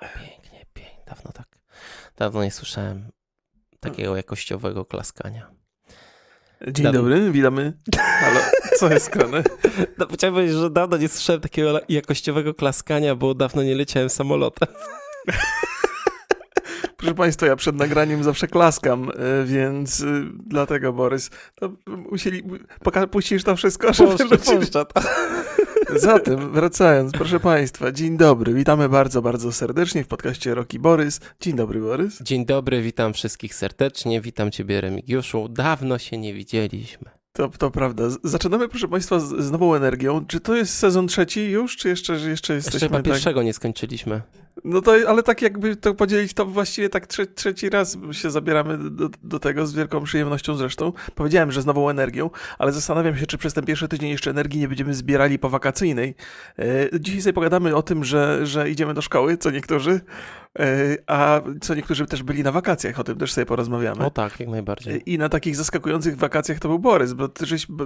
Pięknie, 0.00 0.66
pięknie. 0.74 1.02
Dawno 1.06 1.32
tak, 1.32 1.48
dawno 2.16 2.44
nie 2.44 2.50
słyszałem 2.50 3.12
takiego 3.80 4.16
jakościowego 4.16 4.84
klaskania. 4.84 5.50
Dzień 6.68 6.92
dobry, 6.92 7.32
witamy. 7.32 7.72
Halo, 8.20 8.40
co 8.78 8.90
jest 8.90 9.06
skrane? 9.06 9.42
No, 9.98 10.06
chciałem 10.12 10.34
powiedzieć, 10.34 10.56
że 10.56 10.70
dawno 10.70 10.96
nie 10.96 11.08
słyszałem 11.08 11.40
takiego 11.40 11.80
jakościowego 11.88 12.54
klaskania, 12.54 13.14
bo 13.14 13.34
dawno 13.34 13.62
nie 13.62 13.74
leciałem 13.74 14.10
samolotem. 14.10 14.68
Proszę 16.96 17.14
Państwa, 17.14 17.46
ja 17.46 17.56
przed 17.56 17.76
nagraniem 17.76 18.24
zawsze 18.24 18.46
klaskam, 18.46 19.10
e, 19.10 19.44
więc 19.44 20.00
e, 20.00 20.04
dlatego, 20.46 20.92
Borys, 20.92 21.30
to 21.54 21.72
musieli, 21.86 22.42
puścisz 23.10 23.44
to 23.44 23.56
wszystko? 23.56 23.86
Puszczę, 23.86 24.28
puszczę 24.28 24.68
to. 24.70 25.00
Zatem, 25.96 26.52
wracając, 26.52 27.12
proszę 27.12 27.40
Państwa, 27.40 27.92
dzień 27.92 28.16
dobry, 28.16 28.54
witamy 28.54 28.88
bardzo, 28.88 29.22
bardzo 29.22 29.52
serdecznie 29.52 30.04
w 30.04 30.08
podcaście 30.08 30.54
Roki 30.54 30.78
Borys. 30.78 31.20
Dzień 31.40 31.56
dobry, 31.56 31.80
Borys. 31.80 32.22
Dzień 32.22 32.46
dobry, 32.46 32.82
witam 32.82 33.12
wszystkich 33.12 33.54
serdecznie, 33.54 34.20
witam 34.20 34.50
Ciebie, 34.50 34.80
Remigiuszu. 34.80 35.48
Dawno 35.48 35.98
się 35.98 36.18
nie 36.18 36.34
widzieliśmy. 36.34 37.10
To, 37.32 37.48
to 37.48 37.70
prawda. 37.70 38.04
Zaczynamy, 38.24 38.68
proszę 38.68 38.88
Państwa, 38.88 39.20
z, 39.20 39.44
z 39.44 39.50
nową 39.50 39.74
energią. 39.74 40.26
Czy 40.26 40.40
to 40.40 40.56
jest 40.56 40.74
sezon 40.78 41.06
trzeci 41.06 41.50
już, 41.50 41.76
czy 41.76 41.88
jeszcze, 41.88 42.12
jeszcze 42.12 42.54
jesteśmy... 42.54 42.76
Jeszcze 42.76 42.86
chyba 42.86 42.98
tak... 42.98 43.04
pierwszego 43.04 43.42
nie 43.42 43.52
skończyliśmy. 43.52 44.22
No 44.64 44.80
to, 44.80 44.92
ale 45.08 45.22
tak 45.22 45.42
jakby 45.42 45.76
to 45.76 45.94
podzielić, 45.94 46.34
to 46.34 46.46
właściwie 46.46 46.88
tak 46.88 47.06
trze 47.06 47.26
trzeci 47.26 47.70
raz 47.70 47.98
się 48.12 48.30
zabieramy 48.30 48.90
do, 48.90 49.08
do 49.22 49.38
tego, 49.38 49.66
z 49.66 49.74
wielką 49.74 50.04
przyjemnością 50.04 50.54
zresztą. 50.56 50.92
Powiedziałem, 51.14 51.52
że 51.52 51.62
z 51.62 51.66
nową 51.66 51.90
energią, 51.90 52.30
ale 52.58 52.72
zastanawiam 52.72 53.16
się, 53.16 53.26
czy 53.26 53.38
przez 53.38 53.54
ten 53.54 53.64
pierwszy 53.64 53.88
tydzień 53.88 54.10
jeszcze 54.10 54.30
energii 54.30 54.60
nie 54.60 54.68
będziemy 54.68 54.94
zbierali 54.94 55.38
po 55.38 55.48
wakacyjnej. 55.50 56.14
E, 56.58 56.64
dzisiaj 57.00 57.22
sobie 57.22 57.32
pogadamy 57.32 57.76
o 57.76 57.82
tym, 57.82 58.04
że, 58.04 58.46
że 58.46 58.70
idziemy 58.70 58.94
do 58.94 59.02
szkoły, 59.02 59.36
co 59.36 59.50
niektórzy, 59.50 60.00
e, 60.58 60.96
a 61.06 61.40
co 61.60 61.74
niektórzy 61.74 62.06
też 62.06 62.22
byli 62.22 62.42
na 62.42 62.52
wakacjach, 62.52 63.00
o 63.00 63.04
tym 63.04 63.18
też 63.18 63.32
sobie 63.32 63.46
porozmawiamy. 63.46 64.04
O 64.04 64.10
tak, 64.10 64.40
jak 64.40 64.48
najbardziej. 64.48 64.94
E, 64.94 64.96
I 64.96 65.18
na 65.18 65.28
takich 65.28 65.56
zaskakujących 65.56 66.16
wakacjach 66.16 66.58
to 66.58 66.68
był 66.68 66.78
Borys, 66.78 67.12
bo 67.12 67.28
ty 67.28 67.46
żeś, 67.46 67.66
bo, 67.66 67.84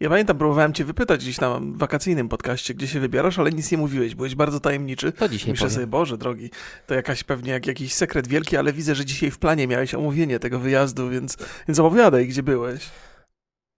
ja 0.00 0.08
pamiętam, 0.08 0.38
próbowałem 0.38 0.72
cię 0.72 0.84
wypytać 0.84 1.20
gdzieś 1.20 1.40
na 1.40 1.60
wakacyjnym 1.62 2.28
podcaście, 2.28 2.74
gdzie 2.74 2.86
się 2.86 3.00
wybierasz, 3.00 3.38
ale 3.38 3.50
nic 3.50 3.72
nie 3.72 3.78
mówiłeś, 3.78 4.14
byłeś 4.14 4.34
bardzo 4.34 4.60
tajemniczy. 4.60 5.12
To 5.12 5.28
dzisiaj 5.28 5.50
Myślę 5.50 5.66
powiem. 5.66 5.74
sobie, 5.74 5.86
Boże, 5.86 6.07
Boże 6.08 6.18
drogi, 6.18 6.50
to 6.86 6.94
jakaś 6.94 7.24
pewnie 7.24 7.52
jak, 7.52 7.66
jakiś 7.66 7.94
sekret 7.94 8.28
wielki, 8.28 8.56
ale 8.56 8.72
widzę, 8.72 8.94
że 8.94 9.04
dzisiaj 9.04 9.30
w 9.30 9.38
planie 9.38 9.66
miałeś 9.66 9.94
omówienie 9.94 10.38
tego 10.38 10.58
wyjazdu, 10.58 11.10
więc, 11.10 11.36
więc 11.68 11.78
opowiadaj, 11.78 12.28
gdzie 12.28 12.42
byłeś. 12.42 12.90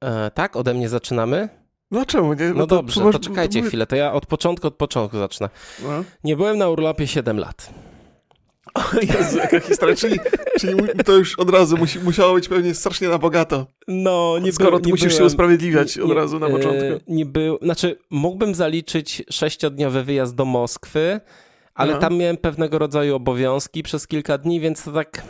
E, 0.05 0.31
tak, 0.31 0.57
ode 0.57 0.75
mnie 0.75 0.89
zaczynamy? 0.89 1.49
No 1.91 2.07
czemu 2.07 2.35
nie? 2.35 2.49
No, 2.49 2.55
no 2.55 2.67
dobrze, 2.67 3.01
to, 3.01 3.13
to 3.13 3.19
czekajcie 3.19 3.63
to 3.63 3.69
chwilę, 3.69 3.87
to 3.87 3.97
ja 3.97 4.13
od 4.13 4.27
początku, 4.27 4.67
od 4.67 4.75
początku 4.75 5.19
zacznę. 5.19 5.49
No. 5.83 6.05
Nie 6.25 6.37
byłem 6.37 6.59
na 6.59 6.69
urlopie 6.69 7.07
7 7.07 7.39
lat. 7.39 7.71
O 8.75 8.83
Jezu, 9.03 9.39
jaka 9.39 9.61
historia, 9.61 9.97
czyli, 9.97 10.19
czyli 10.61 10.75
to 11.05 11.13
już 11.13 11.39
od 11.39 11.51
razu 11.51 11.77
musi, 11.77 11.99
musiało 11.99 12.35
być 12.35 12.49
pewnie 12.49 12.75
strasznie 12.75 13.09
na 13.09 13.19
bogato. 13.19 13.67
No, 13.89 14.39
nie 14.43 14.53
Skoro 14.53 14.71
był, 14.71 14.87
nie 14.87 14.91
musisz 14.93 15.07
byłem, 15.07 15.19
się 15.19 15.25
usprawiedliwiać 15.25 15.99
od 15.99 16.09
nie, 16.09 16.15
razu 16.15 16.39
na 16.39 16.47
początku. 16.47 16.85
E, 16.85 17.01
nie 17.09 17.27
był, 17.27 17.59
znaczy 17.63 17.99
mógłbym 18.11 18.55
zaliczyć 18.55 19.23
sześciodniowy 19.31 20.05
wyjazd 20.05 20.35
do 20.35 20.45
Moskwy, 20.45 21.21
ale 21.75 21.95
no. 21.95 21.99
tam 21.99 22.17
miałem 22.17 22.37
pewnego 22.37 22.79
rodzaju 22.79 23.17
obowiązki 23.17 23.83
przez 23.83 24.07
kilka 24.07 24.39
dni, 24.39 24.61
więc 24.61 24.85
to 24.85 24.93
tak 24.93 25.23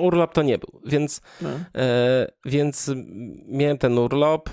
urlop 0.00 0.34
to 0.34 0.42
nie 0.42 0.58
był. 0.58 0.80
Więc, 0.86 1.20
no. 1.42 1.48
e, 1.74 2.26
więc 2.44 2.90
miałem 3.46 3.78
ten 3.78 3.98
urlop. 3.98 4.50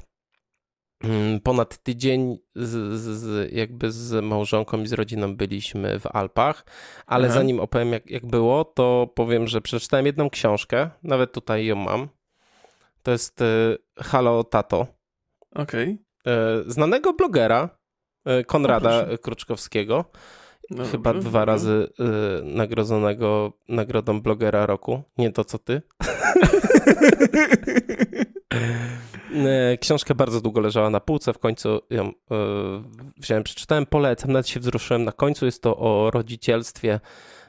Mm, 1.04 1.40
ponad 1.40 1.78
tydzień 1.78 2.38
z, 2.56 3.00
z, 3.00 3.54
jakby 3.54 3.92
z 3.92 4.24
małżonką 4.24 4.82
i 4.82 4.88
z 4.88 4.94
rodziną 4.94 5.36
byliśmy 5.36 6.00
w 6.00 6.08
Alpach, 6.08 6.66
ale 7.06 7.28
Aha. 7.28 7.36
zanim 7.36 7.60
opowiem 7.60 7.94
jak, 7.94 8.10
jak 8.10 8.26
było, 8.26 8.66
to 8.66 9.08
powiem, 9.16 9.48
że 9.48 9.62
przeczytałem 9.62 10.06
jedną 10.06 10.30
książkę, 10.30 10.90
nawet 11.04 11.32
tutaj 11.32 11.66
ją 11.66 11.76
mam. 11.76 12.10
To 13.04 13.12
jest 13.12 13.42
e, 13.42 13.46
Halo 14.00 14.44
Tato. 14.44 14.88
Okej. 15.56 15.98
Okay. 16.24 16.34
E, 16.34 16.64
znanego 16.68 17.14
blogera 17.14 17.70
e, 18.26 18.44
Konrada 18.44 19.06
Kruczkowskiego. 19.22 20.06
No, 20.70 20.86
Chyba 20.86 21.14
dobrze, 21.14 21.30
dwa 21.30 21.46
razy 21.46 21.90
y, 22.00 22.44
nagrodzonego 22.44 23.54
nagrodą 23.70 24.22
blogera 24.22 24.66
roku. 24.66 25.04
Nie 25.18 25.32
to 25.32 25.44
co 25.44 25.58
ty. 25.60 25.82
E, 29.36 29.78
książkę 29.82 30.16
bardzo 30.16 30.42
długo 30.42 30.62
leżała 30.62 30.90
na 30.90 31.00
półce, 31.00 31.34
w 31.34 31.40
końcu 31.40 31.82
ją 31.90 32.10
y, 32.10 32.14
wziąłem, 33.18 33.44
przeczytałem, 33.44 33.86
polecam, 33.86 34.32
nawet 34.32 34.48
się 34.48 34.60
wzruszyłem. 34.60 35.04
Na 35.04 35.12
końcu 35.12 35.46
jest 35.46 35.62
to 35.62 35.78
o 35.78 36.12
rodzicielstwie. 36.12 37.00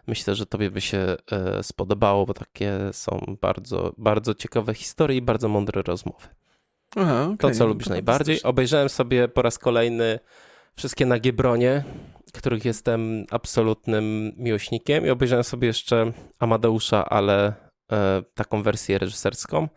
Myślę, 0.06 0.34
że 0.34 0.47
tobie 0.47 0.71
by 0.71 0.81
się 0.81 1.16
y, 1.59 1.62
spodobało, 1.62 2.27
bo 2.27 2.34
takie 2.34 2.72
są 2.93 3.37
bardzo, 3.41 3.93
bardzo 3.98 4.34
ciekawe 4.34 4.75
historie 4.75 5.16
i 5.16 5.22
bardzo 5.22 5.48
mądre 5.48 5.83
rozmowy. 5.83 6.27
Aha, 6.97 7.22
okay. 7.25 7.37
To, 7.37 7.50
co 7.50 7.66
lubisz 7.66 7.87
to 7.87 7.93
najbardziej. 7.93 8.43
Obejrzałem 8.43 8.88
sobie 8.88 9.28
po 9.28 9.43
raz 9.43 9.59
kolejny 9.59 10.19
wszystkie 10.77 11.06
nagie 11.06 11.33
bronie 11.33 11.84
których 12.32 12.64
jestem 12.64 13.25
absolutnym 13.31 14.32
miłośnikiem 14.37 15.06
i 15.06 15.10
obejrzałem 15.10 15.44
sobie 15.44 15.66
jeszcze 15.66 16.12
Amadeusza, 16.38 17.09
ale 17.09 17.53
e, 17.92 18.22
taką 18.34 18.62
wersję 18.62 18.98
reżyserską. 18.98 19.69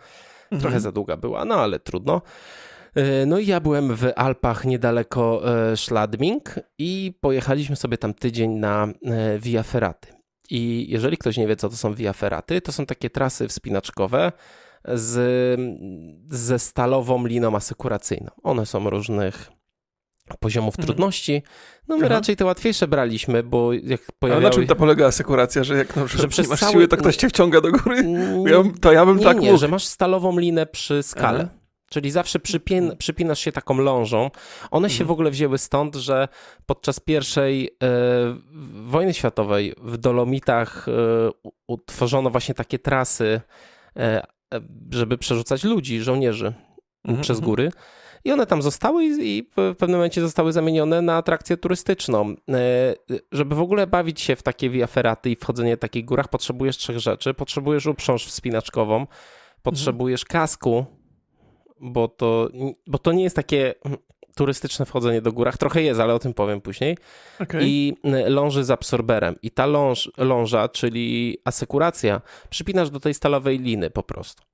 Mhm. 0.51 0.61
Trochę 0.61 0.79
za 0.79 0.91
długa 0.91 1.17
była, 1.17 1.45
no 1.45 1.55
ale 1.55 1.79
trudno. 1.79 2.21
E, 2.95 3.25
no 3.25 3.39
i 3.39 3.47
ja 3.47 3.59
byłem 3.59 3.95
w 3.95 4.11
Alpach 4.15 4.65
niedaleko 4.65 5.41
e, 5.71 5.77
Schladming 5.77 6.59
i 6.77 7.13
pojechaliśmy 7.21 7.75
sobie 7.75 7.97
tam 7.97 8.13
tydzień 8.13 8.51
na 8.51 8.87
e, 9.05 9.39
Via 9.39 9.63
Ferraty. 9.63 10.13
I 10.49 10.85
jeżeli 10.89 11.17
ktoś 11.17 11.37
nie 11.37 11.47
wie, 11.47 11.55
co 11.55 11.69
to 11.69 11.75
są 11.75 11.93
Via 11.93 12.13
Ferraty, 12.13 12.61
to 12.61 12.71
są 12.71 12.85
takie 12.85 13.09
trasy 13.09 13.47
wspinaczkowe 13.47 14.31
z, 14.85 15.59
ze 16.29 16.59
stalową 16.59 17.25
liną 17.25 17.55
asekuracyjną. 17.55 18.31
One 18.43 18.65
są 18.65 18.89
różnych 18.89 19.51
poziomów 20.37 20.73
mhm. 20.73 20.85
trudności. 20.87 21.43
No 21.87 21.97
my 21.97 22.05
Aha. 22.05 22.15
raczej 22.15 22.35
te 22.35 22.45
łatwiejsze 22.45 22.87
braliśmy, 22.87 23.43
bo 23.43 23.73
jak 23.73 24.01
pojawiały... 24.19 24.45
A 24.45 24.49
na 24.49 24.55
czym 24.55 24.67
to 24.67 24.75
polega 24.75 25.05
asekuracja, 25.05 25.63
że 25.63 25.77
jak 25.77 25.95
na 25.95 26.05
przykład 26.05 26.31
że 26.35 26.43
nie 26.43 26.49
masz 26.49 26.59
cały... 26.59 26.71
siły, 26.71 26.87
to 26.87 26.97
ktoś 26.97 27.15
cię 27.15 27.29
wciąga 27.29 27.61
do 27.61 27.71
góry? 27.71 28.05
Ja, 28.45 28.63
to 28.81 28.91
ja 28.91 29.05
bym 29.05 29.17
nie, 29.17 29.23
tak 29.23 29.39
nie, 29.39 29.47
mógł. 29.47 29.59
że 29.59 29.67
masz 29.67 29.85
stalową 29.85 30.39
linę 30.39 30.65
przy 30.65 31.03
skale. 31.03 31.39
Aha. 31.39 31.59
Czyli 31.89 32.11
zawsze 32.11 32.39
przypin, 32.39 32.77
mhm. 32.77 32.97
przypinasz 32.97 33.39
się 33.39 33.51
taką 33.51 33.77
lążą. 33.77 34.31
One 34.71 34.89
się 34.89 34.93
mhm. 34.93 35.07
w 35.07 35.11
ogóle 35.11 35.31
wzięły 35.31 35.57
stąd, 35.57 35.95
że 35.95 36.27
podczas 36.65 36.99
pierwszej 36.99 37.69
e, 37.83 37.89
wojny 38.85 39.13
światowej 39.13 39.73
w 39.77 39.97
Dolomitach 39.97 40.87
e, 40.87 40.91
utworzono 41.67 42.29
właśnie 42.29 42.55
takie 42.55 42.79
trasy, 42.79 43.41
e, 43.97 44.23
żeby 44.91 45.17
przerzucać 45.17 45.63
ludzi, 45.63 46.01
żołnierzy 46.01 46.53
mhm. 47.03 47.21
przez 47.21 47.39
góry. 47.39 47.71
I 48.25 48.31
one 48.31 48.45
tam 48.45 48.61
zostały 48.61 49.05
i 49.05 49.43
w 49.57 49.75
pewnym 49.75 49.97
momencie 49.97 50.21
zostały 50.21 50.53
zamienione 50.53 51.01
na 51.01 51.17
atrakcję 51.17 51.57
turystyczną. 51.57 52.35
E, 52.49 52.55
żeby 53.31 53.55
w 53.55 53.61
ogóle 53.61 53.87
bawić 53.87 54.21
się 54.21 54.35
w 54.35 54.43
takie 54.43 54.69
via 54.69 54.87
ferraty 54.87 55.29
i 55.29 55.35
wchodzenie 55.35 55.77
w 55.77 55.79
takich 55.79 56.05
górach, 56.05 56.27
potrzebujesz 56.27 56.77
trzech 56.77 56.99
rzeczy. 56.99 57.33
Potrzebujesz 57.33 57.85
uprząż 57.85 58.25
wspinaczkową, 58.25 59.07
potrzebujesz 59.63 60.25
kasku, 60.25 60.85
bo 61.79 62.07
to, 62.07 62.49
bo 62.87 62.97
to 62.97 63.11
nie 63.11 63.23
jest 63.23 63.35
takie 63.35 63.75
turystyczne 64.35 64.85
wchodzenie 64.85 65.21
do 65.21 65.31
górach. 65.31 65.57
Trochę 65.57 65.81
jest, 65.81 65.99
ale 65.99 66.13
o 66.13 66.19
tym 66.19 66.33
powiem 66.33 66.61
później. 66.61 66.97
Okay. 67.39 67.61
I 67.63 67.93
ląży 68.27 68.63
z 68.63 68.71
absorberem. 68.71 69.35
I 69.41 69.51
ta 69.51 69.65
ląż, 69.65 70.11
ląża, 70.17 70.69
czyli 70.69 71.37
asekuracja, 71.45 72.21
przypinasz 72.49 72.89
do 72.89 72.99
tej 72.99 73.13
stalowej 73.13 73.59
liny 73.59 73.89
po 73.89 74.03
prostu. 74.03 74.48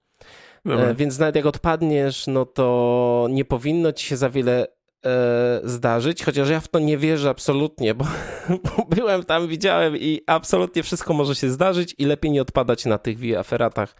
E, 0.65 0.95
więc 0.95 1.19
nawet 1.19 1.35
jak 1.35 1.45
odpadniesz, 1.45 2.27
no 2.27 2.45
to 2.45 3.27
nie 3.29 3.45
powinno 3.45 3.91
ci 3.91 4.05
się 4.05 4.17
za 4.17 4.29
wiele 4.29 4.67
e, 5.05 5.59
zdarzyć, 5.63 6.23
chociaż 6.23 6.49
ja 6.49 6.59
w 6.59 6.67
to 6.67 6.79
nie 6.79 6.97
wierzę 6.97 7.29
absolutnie, 7.29 7.93
bo, 7.93 8.05
bo, 8.63 8.85
byłem 8.95 9.23
tam, 9.23 9.47
widziałem 9.47 9.97
i 9.97 10.21
absolutnie 10.27 10.83
wszystko 10.83 11.13
może 11.13 11.35
się 11.35 11.49
zdarzyć 11.49 11.95
i 11.97 12.05
lepiej 12.05 12.31
nie 12.31 12.41
odpadać 12.41 12.85
na 12.85 12.97
tych 12.97 13.17
aferatach. 13.39 13.95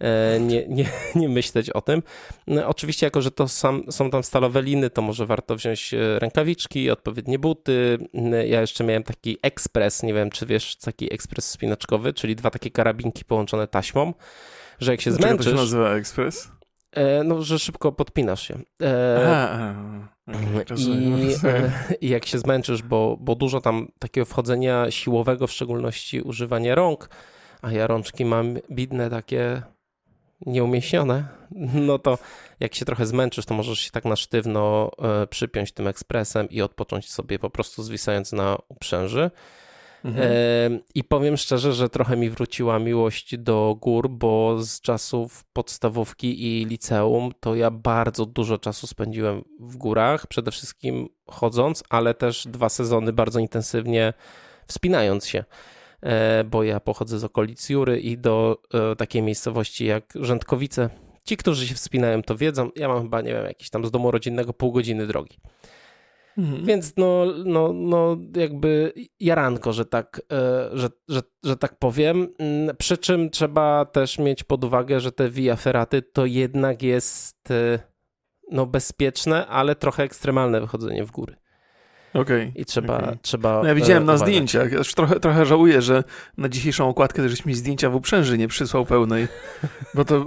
E, 0.00 0.40
nie, 0.40 0.68
nie, 0.68 0.84
nie 1.14 1.28
myśleć 1.28 1.70
o 1.70 1.80
tym. 1.80 2.02
No, 2.46 2.68
oczywiście, 2.68 3.06
jako 3.06 3.22
że 3.22 3.30
to 3.30 3.48
sam, 3.48 3.82
są 3.90 4.10
tam 4.10 4.22
stalowe 4.22 4.62
liny, 4.62 4.90
to 4.90 5.02
może 5.02 5.26
warto 5.26 5.56
wziąć 5.56 5.94
rękawiczki, 6.18 6.90
odpowiednie 6.90 7.38
buty. 7.38 7.98
Ja 8.46 8.60
jeszcze 8.60 8.84
miałem 8.84 9.02
taki 9.02 9.38
ekspres, 9.42 10.02
nie 10.02 10.14
wiem 10.14 10.30
czy 10.30 10.46
wiesz, 10.46 10.76
taki 10.76 11.14
ekspres 11.14 11.50
spinaczkowy, 11.50 12.12
czyli 12.12 12.36
dwa 12.36 12.50
takie 12.50 12.70
karabinki 12.70 13.24
połączone 13.24 13.66
taśmą 13.68 14.12
że 14.82 14.92
jak 14.92 15.00
się 15.00 15.10
Dlaczego 15.10 15.28
zmęczysz... 15.28 15.46
to 15.46 15.50
się 15.50 15.56
nazywa 15.56 15.90
ekspres? 15.90 16.52
E, 16.92 17.24
no, 17.24 17.42
że 17.42 17.58
szybko 17.58 17.92
podpinasz 17.92 18.48
się. 18.48 18.58
E, 18.82 19.16
aha, 19.26 19.74
okay, 20.26 20.76
i, 20.78 21.34
e, 21.44 21.72
I 22.00 22.08
jak 22.08 22.26
się 22.26 22.38
zmęczysz, 22.38 22.82
bo, 22.82 23.16
bo 23.20 23.34
dużo 23.34 23.60
tam 23.60 23.88
takiego 23.98 24.24
wchodzenia 24.24 24.90
siłowego, 24.90 25.46
w 25.46 25.52
szczególności 25.52 26.20
używania 26.20 26.74
rąk, 26.74 27.08
a 27.62 27.72
ja 27.72 27.86
rączki 27.86 28.24
mam 28.24 28.54
bidne 28.70 29.10
takie 29.10 29.62
nieumieśnione, 30.46 31.24
no 31.88 31.98
to 31.98 32.18
jak 32.60 32.74
się 32.74 32.84
trochę 32.84 33.06
zmęczysz, 33.06 33.46
to 33.46 33.54
możesz 33.54 33.78
się 33.78 33.90
tak 33.90 34.04
na 34.04 34.16
sztywno 34.16 34.90
przypiąć 35.30 35.72
tym 35.72 35.88
ekspresem 35.88 36.48
i 36.48 36.62
odpocząć 36.62 37.10
sobie 37.10 37.38
po 37.38 37.50
prostu 37.50 37.82
zwisając 37.82 38.32
na 38.32 38.58
uprzęży. 38.68 39.30
Mhm. 40.04 40.80
I 40.94 41.04
powiem 41.04 41.36
szczerze, 41.36 41.72
że 41.72 41.88
trochę 41.88 42.16
mi 42.16 42.30
wróciła 42.30 42.78
miłość 42.78 43.36
do 43.36 43.76
gór, 43.80 44.10
bo 44.10 44.62
z 44.62 44.80
czasów 44.80 45.44
podstawówki 45.52 46.60
i 46.60 46.66
liceum 46.66 47.32
to 47.40 47.54
ja 47.54 47.70
bardzo 47.70 48.26
dużo 48.26 48.58
czasu 48.58 48.86
spędziłem 48.86 49.44
w 49.60 49.76
górach, 49.76 50.26
przede 50.26 50.50
wszystkim 50.50 51.08
chodząc, 51.26 51.84
ale 51.90 52.14
też 52.14 52.46
dwa 52.46 52.68
sezony 52.68 53.12
bardzo 53.12 53.40
intensywnie 53.40 54.12
wspinając 54.66 55.26
się. 55.26 55.44
E, 56.02 56.44
bo 56.44 56.62
ja 56.62 56.80
pochodzę 56.80 57.18
z 57.18 57.24
okolic 57.24 57.70
Jury 57.70 58.00
i 58.00 58.18
do 58.18 58.62
e, 58.74 58.96
takiej 58.96 59.22
miejscowości 59.22 59.86
jak 59.86 60.12
Rzędkowice. 60.20 60.90
Ci, 61.24 61.36
którzy 61.36 61.68
się 61.68 61.74
wspinają, 61.74 62.22
to 62.22 62.36
wiedzą. 62.36 62.70
Ja 62.76 62.88
mam 62.88 63.02
chyba, 63.02 63.20
nie 63.20 63.32
wiem, 63.32 63.44
jakiś 63.44 63.70
tam 63.70 63.86
z 63.86 63.90
domu 63.90 64.10
rodzinnego 64.10 64.52
pół 64.52 64.72
godziny 64.72 65.06
drogi. 65.06 65.38
Mhm. 66.38 66.64
Więc 66.64 66.96
no, 66.96 67.24
no, 67.44 67.72
no 67.72 68.16
jakby 68.36 68.92
jaranko, 69.20 69.72
że 69.72 69.84
tak, 69.84 70.22
e, 70.32 70.70
że, 70.72 70.88
że, 71.08 71.20
że 71.44 71.56
tak 71.56 71.78
powiem. 71.78 72.28
Mm, 72.38 72.76
przy 72.76 72.98
czym 72.98 73.30
trzeba 73.30 73.84
też 73.84 74.18
mieć 74.18 74.44
pod 74.44 74.64
uwagę, 74.64 75.00
że 75.00 75.12
te 75.12 75.28
via 75.28 75.56
ferraty 75.56 76.02
to 76.02 76.26
jednak 76.26 76.82
jest 76.82 77.52
no 78.50 78.66
bezpieczne, 78.66 79.46
ale 79.46 79.76
trochę 79.76 80.02
ekstremalne 80.02 80.60
wychodzenie 80.60 81.04
w 81.04 81.10
góry. 81.10 81.36
Okay, 82.14 82.52
I 82.56 82.64
trzeba. 82.64 82.98
Okay. 82.98 83.18
trzeba 83.22 83.62
no 83.62 83.68
ja 83.68 83.74
widziałem 83.74 84.04
na 84.04 84.16
zdjęciach. 84.16 84.74
Aż 84.74 84.94
trochę, 84.94 85.20
trochę 85.20 85.46
żałuję, 85.46 85.82
że 85.82 86.04
na 86.38 86.48
dzisiejszą 86.48 86.88
okładkę 86.88 87.28
żeś 87.28 87.44
mi 87.44 87.54
zdjęcia 87.54 87.90
w 87.90 87.94
uprzęży 87.94 88.38
nie 88.38 88.48
przysłał 88.48 88.86
pełnej, 88.86 89.28
bo 89.94 90.04
to, 90.04 90.24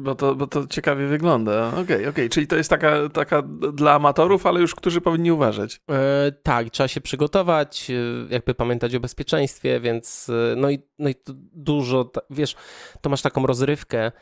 bo 0.00 0.14
to, 0.14 0.34
bo 0.34 0.46
to 0.46 0.66
ciekawie 0.66 1.06
wygląda. 1.06 1.68
Okej, 1.68 1.82
okay, 1.82 1.96
okej. 1.96 2.08
Okay. 2.08 2.28
Czyli 2.28 2.46
to 2.46 2.56
jest 2.56 2.70
taka, 2.70 3.08
taka 3.08 3.42
dla 3.72 3.92
amatorów, 3.92 4.46
ale 4.46 4.60
już 4.60 4.74
którzy 4.74 5.00
powinni 5.00 5.32
uważać. 5.32 5.80
E, 5.90 6.32
tak, 6.42 6.70
trzeba 6.70 6.88
się 6.88 7.00
przygotować, 7.00 7.90
e, 7.90 7.94
jakby 8.34 8.54
pamiętać 8.54 8.94
o 8.94 9.00
bezpieczeństwie, 9.00 9.80
więc 9.80 10.30
e, 10.52 10.56
no 10.56 10.70
i, 10.70 10.78
no 10.98 11.08
i 11.08 11.14
dużo, 11.52 12.12
wiesz, 12.30 12.56
to 13.00 13.10
masz 13.10 13.22
taką 13.22 13.46
rozrywkę, 13.46 14.12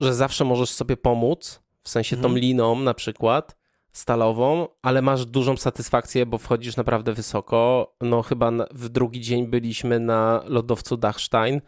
że 0.00 0.14
zawsze 0.14 0.44
możesz 0.44 0.70
sobie 0.70 0.96
pomóc, 0.96 1.62
w 1.82 1.88
sensie 1.88 2.16
tą 2.16 2.22
mhm. 2.22 2.38
liną 2.38 2.80
na 2.80 2.94
przykład 2.94 3.61
stalową, 3.92 4.68
ale 4.82 5.02
masz 5.02 5.26
dużą 5.26 5.56
satysfakcję, 5.56 6.26
bo 6.26 6.38
wchodzisz 6.38 6.76
naprawdę 6.76 7.12
wysoko. 7.12 7.92
No 8.00 8.22
chyba 8.22 8.50
w 8.70 8.88
drugi 8.88 9.20
dzień 9.20 9.46
byliśmy 9.46 10.00
na 10.00 10.42
lodowcu 10.46 10.96
Dachstein. 10.96 11.60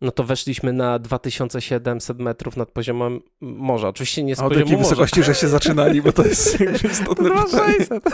No 0.00 0.10
to 0.10 0.24
weszliśmy 0.24 0.72
na 0.72 0.98
2700 0.98 2.18
metrów 2.18 2.56
nad 2.56 2.70
poziomem 2.70 3.20
morza. 3.40 3.88
Oczywiście 3.88 4.22
nie 4.22 4.36
z 4.36 4.40
A 4.40 4.46
od 4.46 4.56
jakiej 4.56 4.76
wysokości, 4.76 5.22
że 5.22 5.34
się 5.34 5.48
zaczynali, 5.48 6.02
bo 6.02 6.12
to 6.12 6.24
jest 6.24 6.58
istotne 6.92 7.30
2600. 7.30 8.04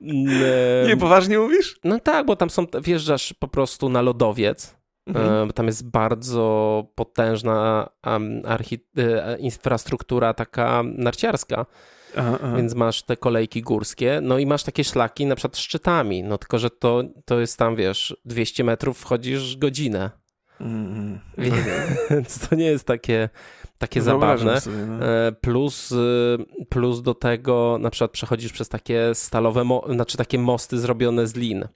nie, 0.88 0.96
poważnie 0.96 1.38
mówisz? 1.38 1.80
No 1.84 2.00
tak, 2.00 2.26
bo 2.26 2.36
tam 2.36 2.50
są, 2.50 2.66
wjeżdżasz 2.82 3.34
po 3.38 3.48
prostu 3.48 3.88
na 3.88 4.02
lodowiec 4.02 4.81
Mhm. 5.06 5.48
E, 5.48 5.52
tam 5.52 5.66
jest 5.66 5.90
bardzo 5.90 6.86
potężna 6.94 7.88
e, 8.06 9.38
infrastruktura 9.38 10.34
taka 10.34 10.82
narciarska. 10.82 11.66
Aha, 12.16 12.38
aha. 12.42 12.56
Więc 12.56 12.74
masz 12.74 13.02
te 13.02 13.16
kolejki 13.16 13.62
górskie, 13.62 14.20
no 14.22 14.38
i 14.38 14.46
masz 14.46 14.62
takie 14.62 14.84
szlaki 14.84 15.26
na 15.26 15.34
przykład 15.34 15.58
szczytami, 15.58 16.22
no 16.22 16.38
tylko, 16.38 16.58
że 16.58 16.70
to, 16.70 17.02
to 17.24 17.40
jest 17.40 17.58
tam, 17.58 17.76
wiesz, 17.76 18.16
200 18.24 18.64
metrów 18.64 18.98
wchodzisz 18.98 19.56
godzinę. 19.56 20.10
Mm, 20.60 21.20
Więc 22.10 22.38
to 22.48 22.54
nie 22.56 22.64
jest 22.64 22.86
takie, 22.86 23.28
takie 23.78 24.00
no 24.00 24.04
zabawne. 24.04 24.60
Sobie, 24.60 24.76
no. 24.76 25.06
E, 25.06 25.32
plus, 25.32 25.94
plus 26.68 27.02
do 27.02 27.14
tego 27.14 27.78
na 27.80 27.90
przykład 27.90 28.10
przechodzisz 28.10 28.52
przez 28.52 28.68
takie 28.68 29.14
stalowe, 29.14 29.64
znaczy 29.90 30.16
takie 30.18 30.38
mosty 30.38 30.78
zrobione 30.78 31.26
z 31.26 31.34
lin. 31.34 31.68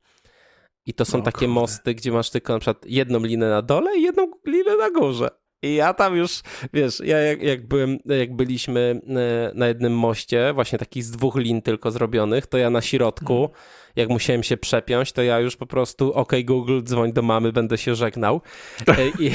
I 0.87 0.95
to 0.95 1.05
są 1.05 1.23
takie 1.23 1.39
kurde. 1.39 1.55
mosty, 1.55 1.95
gdzie 1.95 2.13
masz 2.13 2.31
tylko 2.31 2.53
na 2.53 2.59
przykład 2.59 2.87
jedną 2.87 3.19
linę 3.19 3.51
na 3.51 3.63
dole 3.63 3.99
i 3.99 4.03
jedną 4.03 4.31
linę 4.47 4.77
na 4.77 4.91
górze. 4.91 5.29
I 5.63 5.75
ja 5.75 5.95
tam 5.95 6.17
już, 6.17 6.43
wiesz, 6.73 7.01
ja 7.05 7.19
jak, 7.19 7.43
jak, 7.43 7.69
byłem, 7.69 7.99
jak 8.07 8.37
byliśmy 8.37 9.01
e, 9.09 9.51
na 9.55 9.69
jednym 9.69 9.99
moście, 9.99 10.53
właśnie 10.55 10.79
takich 10.79 11.05
z 11.05 11.11
dwóch 11.11 11.37
lin 11.37 11.63
tylko 11.63 11.91
zrobionych, 11.91 12.47
to 12.47 12.59
ja 12.59 12.71
na 12.71 12.83
środku, 12.83 13.35
hmm. 13.35 13.59
jak 13.97 14.09
musiałem 14.09 14.43
się 14.43 14.57
przepiąć, 14.57 15.13
to 15.13 15.23
ja 15.23 15.41
już 15.41 15.57
po 15.57 15.67
prostu, 15.67 16.13
ok, 16.13 16.33
Google, 16.45 16.83
dzwoń 16.83 17.13
do 17.13 17.23
mamy, 17.23 17.53
będę 17.53 17.79
się 17.79 17.95
żegnał. 17.95 18.41
E, 18.89 19.09
I, 19.25 19.31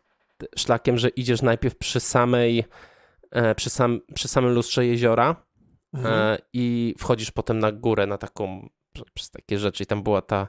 szlakiem, 0.57 0.97
że 0.97 1.09
idziesz 1.09 1.41
najpierw 1.41 1.77
przy 1.77 1.99
samej, 1.99 2.63
e, 3.31 3.55
przy, 3.55 3.69
sam, 3.69 4.01
przy 4.13 4.27
samym 4.27 4.53
lustrze 4.53 4.85
jeziora 4.85 5.35
mhm. 5.93 6.13
E, 6.13 6.37
i 6.53 6.95
wchodzisz 6.97 7.31
potem 7.31 7.59
na 7.59 7.71
górę, 7.71 8.07
na 8.07 8.17
taką, 8.17 8.69
przez 9.13 9.31
takie 9.31 9.59
rzeczy 9.59 9.83
i 9.83 9.85
tam 9.85 10.03
była 10.03 10.21
ta 10.21 10.47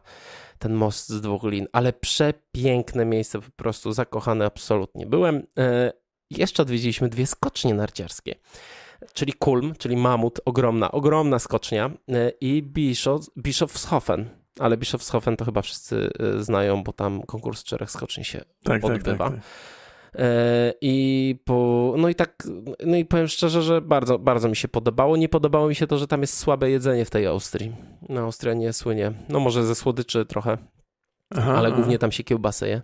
ten 0.59 0.75
most 0.75 1.09
z 1.09 1.21
dwóch 1.21 1.43
lin, 1.45 1.67
ale 1.73 1.93
przepiękne 1.93 3.05
miejsce, 3.05 3.41
po 3.41 3.51
prostu 3.51 3.93
zakochany 3.93 4.45
absolutnie. 4.45 5.07
Byłem, 5.07 5.47
e, 5.59 5.93
jeszcze 6.31 6.63
odwiedziliśmy 6.63 7.09
dwie 7.09 7.27
skocznie 7.27 7.75
narciarskie, 7.75 8.35
czyli 9.13 9.33
Kulm, 9.33 9.75
czyli 9.79 9.97
Mamut, 9.97 10.41
ogromna, 10.45 10.93
ogromna 10.93 11.39
skocznia 11.39 11.91
e, 12.09 12.31
i 12.41 12.63
Bischof, 12.63 13.21
Bischofshofen, 13.39 14.29
ale 14.59 14.77
Bischofshofen 14.77 15.37
to 15.37 15.45
chyba 15.45 15.63
wszyscy 15.63 16.11
e, 16.19 16.43
znają, 16.43 16.83
bo 16.83 16.93
tam 16.93 17.23
konkurs 17.23 17.65
czterech 17.65 17.91
skoczni 17.91 18.25
się 18.25 18.45
tak, 18.65 18.85
odbywa. 18.85 19.25
Tak, 19.25 19.35
tak, 19.35 19.43
tak. 19.43 19.51
E, 20.15 20.73
I 20.81 21.37
po, 21.45 21.95
no 21.99 22.09
i 22.09 22.15
tak, 22.15 22.43
no 22.87 22.97
i 22.97 23.05
powiem 23.05 23.29
szczerze, 23.29 23.63
że 23.63 23.81
bardzo, 23.81 24.19
bardzo 24.19 24.49
mi 24.49 24.57
się 24.57 24.69
podobało. 24.69 25.17
Nie 25.17 25.29
podobało 25.29 25.69
mi 25.69 25.75
się 25.75 25.87
to, 25.87 25.99
że 25.99 26.07
tam 26.07 26.21
jest 26.21 26.39
słabe 26.39 26.71
jedzenie 26.71 27.05
w 27.05 27.11
tej 27.11 27.27
Austrii. 27.27 27.73
No, 28.09 28.21
Austria 28.21 28.55
nie 28.55 28.73
słynie. 28.73 29.13
No 29.29 29.41
może 29.41 29.65
ze 29.65 29.75
słodyczy 29.75 30.27
trochę, 30.27 30.59
aha, 31.35 31.55
ale 31.55 31.73
głównie 31.73 31.99
tam 31.99 32.13
się 32.13 32.25
kiełbasy 32.25 32.69
je. 32.69 32.83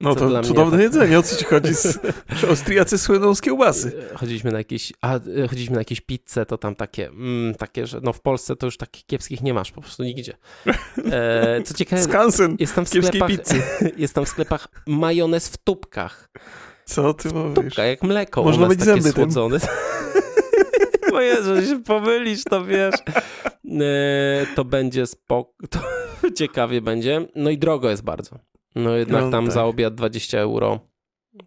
No 0.00 0.14
to 0.14 0.42
cudowne 0.42 0.70
tak... 0.70 0.80
jedzenie, 0.80 1.18
o 1.18 1.22
co 1.22 1.36
ci 1.36 1.44
chodzi? 1.44 1.74
Z... 1.74 1.98
Austriacy 2.50 2.98
słyną 2.98 3.34
z 3.34 3.40
kiełbasy. 3.40 3.92
Chodziliśmy 4.14 4.52
na 4.52 4.58
jakieś, 4.58 4.92
a 5.00 5.20
chodziliśmy 5.48 5.74
na 5.74 5.80
jakieś 5.80 6.00
pizze, 6.00 6.46
to 6.46 6.58
tam 6.58 6.74
takie, 6.74 7.08
mm, 7.08 7.54
takie, 7.54 7.86
że 7.86 8.00
no 8.02 8.12
w 8.12 8.20
Polsce 8.20 8.56
to 8.56 8.66
już 8.66 8.76
takich 8.76 9.06
kiepskich 9.06 9.42
nie 9.42 9.54
masz, 9.54 9.72
po 9.72 9.80
prostu 9.80 10.02
nigdzie. 10.02 10.36
E, 11.10 11.62
co 11.64 11.74
ciekawe, 11.74 12.02
Skansen 12.02 12.56
jest 12.58 12.74
tam 12.74 12.84
w 12.84 12.88
sklepach, 12.88 13.28
pizzy. 13.28 13.62
jest 13.96 14.14
tam 14.14 14.24
w 14.24 14.28
sklepach 14.28 14.68
majonez 14.86 15.48
w 15.48 15.56
tubkach. 15.56 16.30
Co 16.84 17.14
ty 17.14 17.28
mówisz? 17.28 17.54
Tubka, 17.54 17.84
jak 17.84 18.02
mleko 18.02 18.42
Można 18.42 18.66
być 18.66 18.78
takie 18.78 19.02
słodzone. 19.02 19.58
Bo 21.10 21.20
Jezu, 21.20 21.62
się 21.62 21.82
pomylisz, 21.82 22.44
to 22.44 22.64
wiesz. 22.64 22.94
E, 23.80 24.46
to 24.54 24.64
będzie 24.64 25.06
spoko, 25.06 25.52
to 25.70 25.80
ciekawie 26.34 26.80
będzie. 26.80 27.26
No 27.34 27.50
i 27.50 27.58
drogo 27.58 27.90
jest 27.90 28.02
bardzo. 28.02 28.38
No 28.76 28.96
jednak 28.96 29.24
no, 29.24 29.30
tam 29.30 29.44
tak. 29.44 29.54
za 29.54 29.64
obiad 29.64 29.94
20 29.94 30.38
euro. 30.38 30.80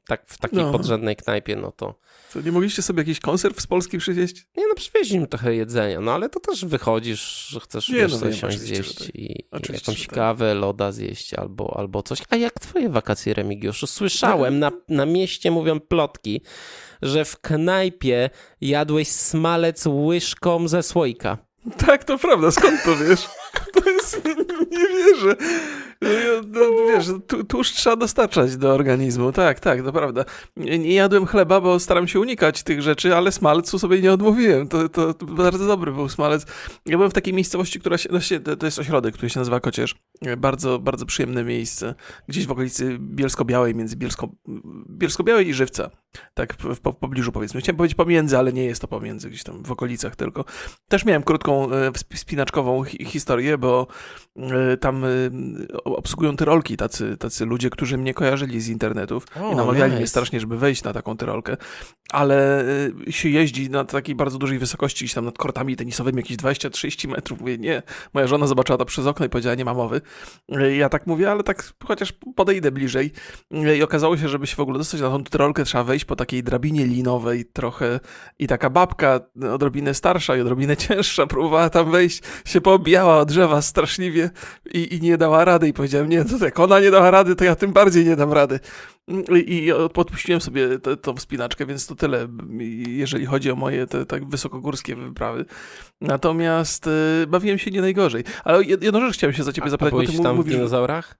Tak 0.07 0.23
w 0.27 0.37
takiej 0.37 0.59
no. 0.59 0.71
podrzędnej 0.71 1.15
knajpie, 1.15 1.55
no 1.55 1.71
to... 1.71 1.99
Co, 2.29 2.41
nie 2.41 2.51
mogliście 2.51 2.81
sobie 2.81 3.01
jakiś 3.01 3.19
konserw 3.19 3.61
z 3.61 3.67
Polski 3.67 3.97
przywieźć? 3.97 4.47
Nie 4.57 4.67
no, 4.67 4.75
przywieźliśmy 4.75 5.27
trochę 5.27 5.55
jedzenia, 5.55 5.99
no 5.99 6.11
ale 6.11 6.29
to 6.29 6.39
też 6.39 6.65
wychodzisz, 6.65 7.47
że 7.49 7.59
chcesz 7.59 7.89
nie, 7.89 7.95
wiesz, 7.95 8.11
no, 8.11 8.19
coś 8.19 8.57
zjeść 8.57 8.95
tak. 8.95 9.15
i, 9.15 9.31
i 9.31 9.73
jakąś 9.73 10.07
tak. 10.07 10.15
kawę, 10.15 10.53
loda 10.53 10.91
zjeść 10.91 11.33
albo, 11.33 11.77
albo 11.77 12.03
coś. 12.03 12.19
A 12.29 12.35
jak 12.35 12.53
twoje 12.53 12.89
wakacje, 12.89 13.33
Remigiuszu? 13.33 13.87
Słyszałem, 13.87 14.59
na, 14.59 14.71
na 14.87 15.05
mieście 15.05 15.51
mówią 15.51 15.79
plotki, 15.79 16.41
że 17.01 17.25
w 17.25 17.41
knajpie 17.41 18.29
jadłeś 18.61 19.07
smalec 19.07 19.85
łyżką 19.85 20.67
ze 20.67 20.83
słoika. 20.83 21.37
Tak, 21.77 22.03
to 22.03 22.17
prawda, 22.17 22.51
skąd 22.51 22.83
to 22.83 22.95
wiesz? 22.95 23.27
To 23.73 23.89
jest, 23.89 24.25
nie 24.71 24.87
wierzę. 24.87 25.35
No, 26.01 26.61
wiesz, 26.87 27.07
tłuszcz 27.47 27.75
trzeba 27.75 27.95
dostarczać 27.95 28.57
do 28.57 28.73
organizmu, 28.73 29.31
tak, 29.31 29.59
tak, 29.59 29.83
to 29.83 29.91
prawda. 29.91 30.25
Nie 30.57 30.93
jadłem 30.93 31.25
chleba, 31.25 31.61
bo 31.61 31.79
staram 31.79 32.07
się 32.07 32.19
unikać 32.19 32.63
tych 32.63 32.81
rzeczy, 32.81 33.15
ale 33.15 33.31
smalcu 33.31 33.79
sobie 33.79 34.01
nie 34.01 34.13
odmówiłem. 34.13 34.67
To, 34.67 34.89
to, 34.89 35.13
bardzo 35.25 35.67
dobry 35.67 35.91
był 35.91 36.09
smalec. 36.09 36.45
Ja 36.85 36.97
byłem 36.97 37.11
w 37.11 37.13
takiej 37.13 37.33
miejscowości, 37.33 37.79
która 37.79 37.97
się, 37.97 38.09
no, 38.11 38.55
to 38.55 38.65
jest 38.65 38.79
ośrodek, 38.79 39.13
który 39.13 39.29
się 39.29 39.39
nazywa 39.39 39.59
Kocierz. 39.59 39.95
Bardzo, 40.37 40.79
bardzo 40.79 41.05
przyjemne 41.05 41.43
miejsce. 41.43 41.95
Gdzieś 42.27 42.47
w 42.47 42.51
okolicy 42.51 42.97
Bielsko-Białej, 42.99 43.75
między 43.75 43.95
Bielsko, 43.95 44.29
Bielsko-Białej 44.89 45.47
i 45.47 45.53
Żywca. 45.53 45.89
Tak 46.33 46.53
w, 46.53 46.79
pobliżu 46.79 47.31
powiedzmy. 47.31 47.61
Chciałem 47.61 47.77
powiedzieć 47.77 47.95
pomiędzy, 47.95 48.37
ale 48.37 48.53
nie 48.53 48.65
jest 48.65 48.81
to 48.81 48.87
pomiędzy, 48.87 49.29
gdzieś 49.29 49.43
tam 49.43 49.63
w 49.63 49.71
okolicach 49.71 50.15
tylko. 50.15 50.45
Też 50.87 51.05
miałem 51.05 51.23
krótką, 51.23 51.71
e, 51.71 51.91
spinaczkową 52.15 52.83
historię, 52.83 53.57
bo 53.57 53.87
e, 54.37 54.77
tam 54.77 55.05
e, 55.05 55.07
obsługują 55.95 56.35
tyrolki 56.35 56.77
tacy, 56.77 57.17
tacy 57.17 57.45
ludzie, 57.45 57.69
którzy 57.69 57.97
mnie 57.97 58.13
kojarzyli 58.13 58.61
z 58.61 58.67
internetów 58.67 59.25
o, 59.41 59.53
i 59.53 59.55
namawiali 59.55 59.91
nice. 59.91 59.99
mnie 59.99 60.07
strasznie, 60.07 60.39
żeby 60.39 60.57
wejść 60.57 60.83
na 60.83 60.93
taką 60.93 61.17
tyrolkę, 61.17 61.57
ale 62.11 62.65
się 63.09 63.29
jeździ 63.29 63.69
na 63.69 63.85
takiej 63.85 64.15
bardzo 64.15 64.37
dużej 64.37 64.59
wysokości, 64.59 65.05
gdzieś 65.05 65.13
tam 65.13 65.25
nad 65.25 65.37
kortami 65.37 65.75
tenisowymi, 65.75 66.17
jakieś 66.17 66.37
20-30 66.37 67.07
metrów. 67.07 67.39
Mówię, 67.39 67.57
nie. 67.57 67.83
Moja 68.13 68.27
żona 68.27 68.47
zobaczyła 68.47 68.77
to 68.77 68.85
przez 68.85 69.05
okno 69.05 69.25
i 69.25 69.29
powiedziała, 69.29 69.55
nie 69.55 69.65
ma 69.65 69.73
mowy. 69.73 70.01
Ja 70.77 70.89
tak 70.89 71.07
mówię, 71.07 71.31
ale 71.31 71.43
tak 71.43 71.73
chociaż 71.85 72.13
podejdę 72.35 72.71
bliżej. 72.71 73.11
I 73.77 73.83
okazało 73.83 74.17
się, 74.17 74.29
żeby 74.29 74.47
się 74.47 74.55
w 74.55 74.59
ogóle 74.59 74.77
dostać 74.77 75.01
na 75.01 75.09
tą 75.09 75.23
tyrolkę, 75.23 75.63
trzeba 75.63 75.83
wejść 75.83 76.05
po 76.05 76.15
takiej 76.15 76.43
drabinie 76.43 76.85
linowej 76.85 77.45
trochę 77.45 77.99
i 78.39 78.47
taka 78.47 78.69
babka 78.69 79.19
odrobinę 79.53 79.93
starsza 79.93 80.37
i 80.37 80.41
odrobinę 80.41 80.77
cięższa 80.87 81.27
próbowała 81.27 81.69
tam 81.69 81.91
wejść, 81.91 82.23
się 82.45 82.61
poobijała 82.61 83.17
od 83.19 83.27
drzewa 83.27 83.61
straszliwie 83.61 84.29
i, 84.73 84.95
i 84.95 85.01
nie 85.01 85.17
dała 85.17 85.45
rady 85.45 85.67
i 85.67 85.73
powiedziałem, 85.79 86.09
nie, 86.09 86.25
to 86.25 86.45
jak 86.45 86.59
ona 86.59 86.79
nie 86.79 86.91
dała 86.91 87.11
rady, 87.11 87.35
to 87.35 87.43
ja 87.43 87.55
tym 87.55 87.73
bardziej 87.73 88.05
nie 88.05 88.15
dam 88.15 88.33
rady. 88.33 88.59
I, 89.35 89.67
i 89.67 89.71
podpuściłem 89.93 90.41
sobie 90.41 90.79
tą 90.79 91.15
wspinaczkę, 91.15 91.65
więc 91.65 91.87
to 91.87 91.95
tyle, 91.95 92.27
jeżeli 92.87 93.25
chodzi 93.25 93.51
o 93.51 93.55
moje 93.55 93.87
te 93.87 94.05
tak 94.05 94.29
wysokogórskie 94.29 94.95
wyprawy. 94.95 95.45
Natomiast 96.01 96.87
y, 96.87 97.27
bawiłem 97.27 97.57
się 97.57 97.71
nie 97.71 97.81
najgorzej. 97.81 98.23
Ale 98.43 98.63
jedną 98.63 99.01
rzecz 99.01 99.13
chciałem 99.13 99.33
się 99.33 99.43
za 99.43 99.53
ciebie 99.53 99.67
A, 99.67 99.69
zapytać. 99.69 99.93
A 99.93 99.95
byłeś 99.95 100.07
bo 100.07 100.17
ty 100.17 100.23
tam 100.23 100.35
mówisz, 100.35 100.53
w 100.53 100.55
dinozaurach? 100.55 101.15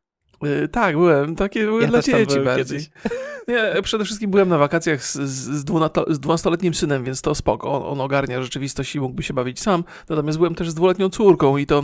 Y, 0.45 0.67
tak, 0.67 0.95
byłem. 0.95 1.35
Takie 1.35 1.65
były 1.65 1.81
ja 1.81 1.87
dla 1.87 2.01
dzieci 2.01 2.39
bardziej. 2.39 2.79
Nie, 3.47 3.81
przede 3.83 4.05
wszystkim 4.05 4.31
byłem 4.31 4.49
na 4.49 4.57
wakacjach 4.57 5.05
z, 5.05 5.13
z, 5.13 5.65
z 6.07 6.19
12-letnim 6.19 6.73
synem, 6.73 7.03
więc 7.03 7.21
to 7.21 7.35
spoko. 7.35 7.71
On, 7.71 7.93
on 7.93 8.01
ogarnia 8.01 8.41
rzeczywistość 8.41 8.95
i 8.95 8.99
mógłby 8.99 9.23
się 9.23 9.33
bawić 9.33 9.59
sam. 9.59 9.83
Natomiast 10.09 10.37
byłem 10.37 10.55
też 10.55 10.69
z 10.69 10.73
dwuletnią 10.73 11.09
córką 11.09 11.57
i 11.57 11.65
to 11.65 11.83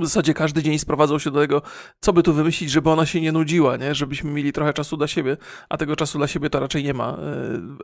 w 0.00 0.04
zasadzie 0.04 0.34
każdy 0.34 0.62
dzień 0.62 0.78
sprowadzał 0.78 1.20
się 1.20 1.30
do 1.30 1.40
tego, 1.40 1.62
co 2.00 2.12
by 2.12 2.22
tu 2.22 2.32
wymyślić, 2.32 2.70
żeby 2.70 2.90
ona 2.90 3.06
się 3.06 3.20
nie 3.20 3.32
nudziła, 3.32 3.76
nie? 3.76 3.94
żebyśmy 3.94 4.30
mieli 4.30 4.52
trochę 4.52 4.72
czasu 4.72 4.96
dla 4.96 5.06
siebie, 5.06 5.36
a 5.68 5.76
tego 5.76 5.96
czasu 5.96 6.18
dla 6.18 6.26
siebie 6.26 6.50
to 6.50 6.60
raczej 6.60 6.84
nie 6.84 6.94
ma. 6.94 7.18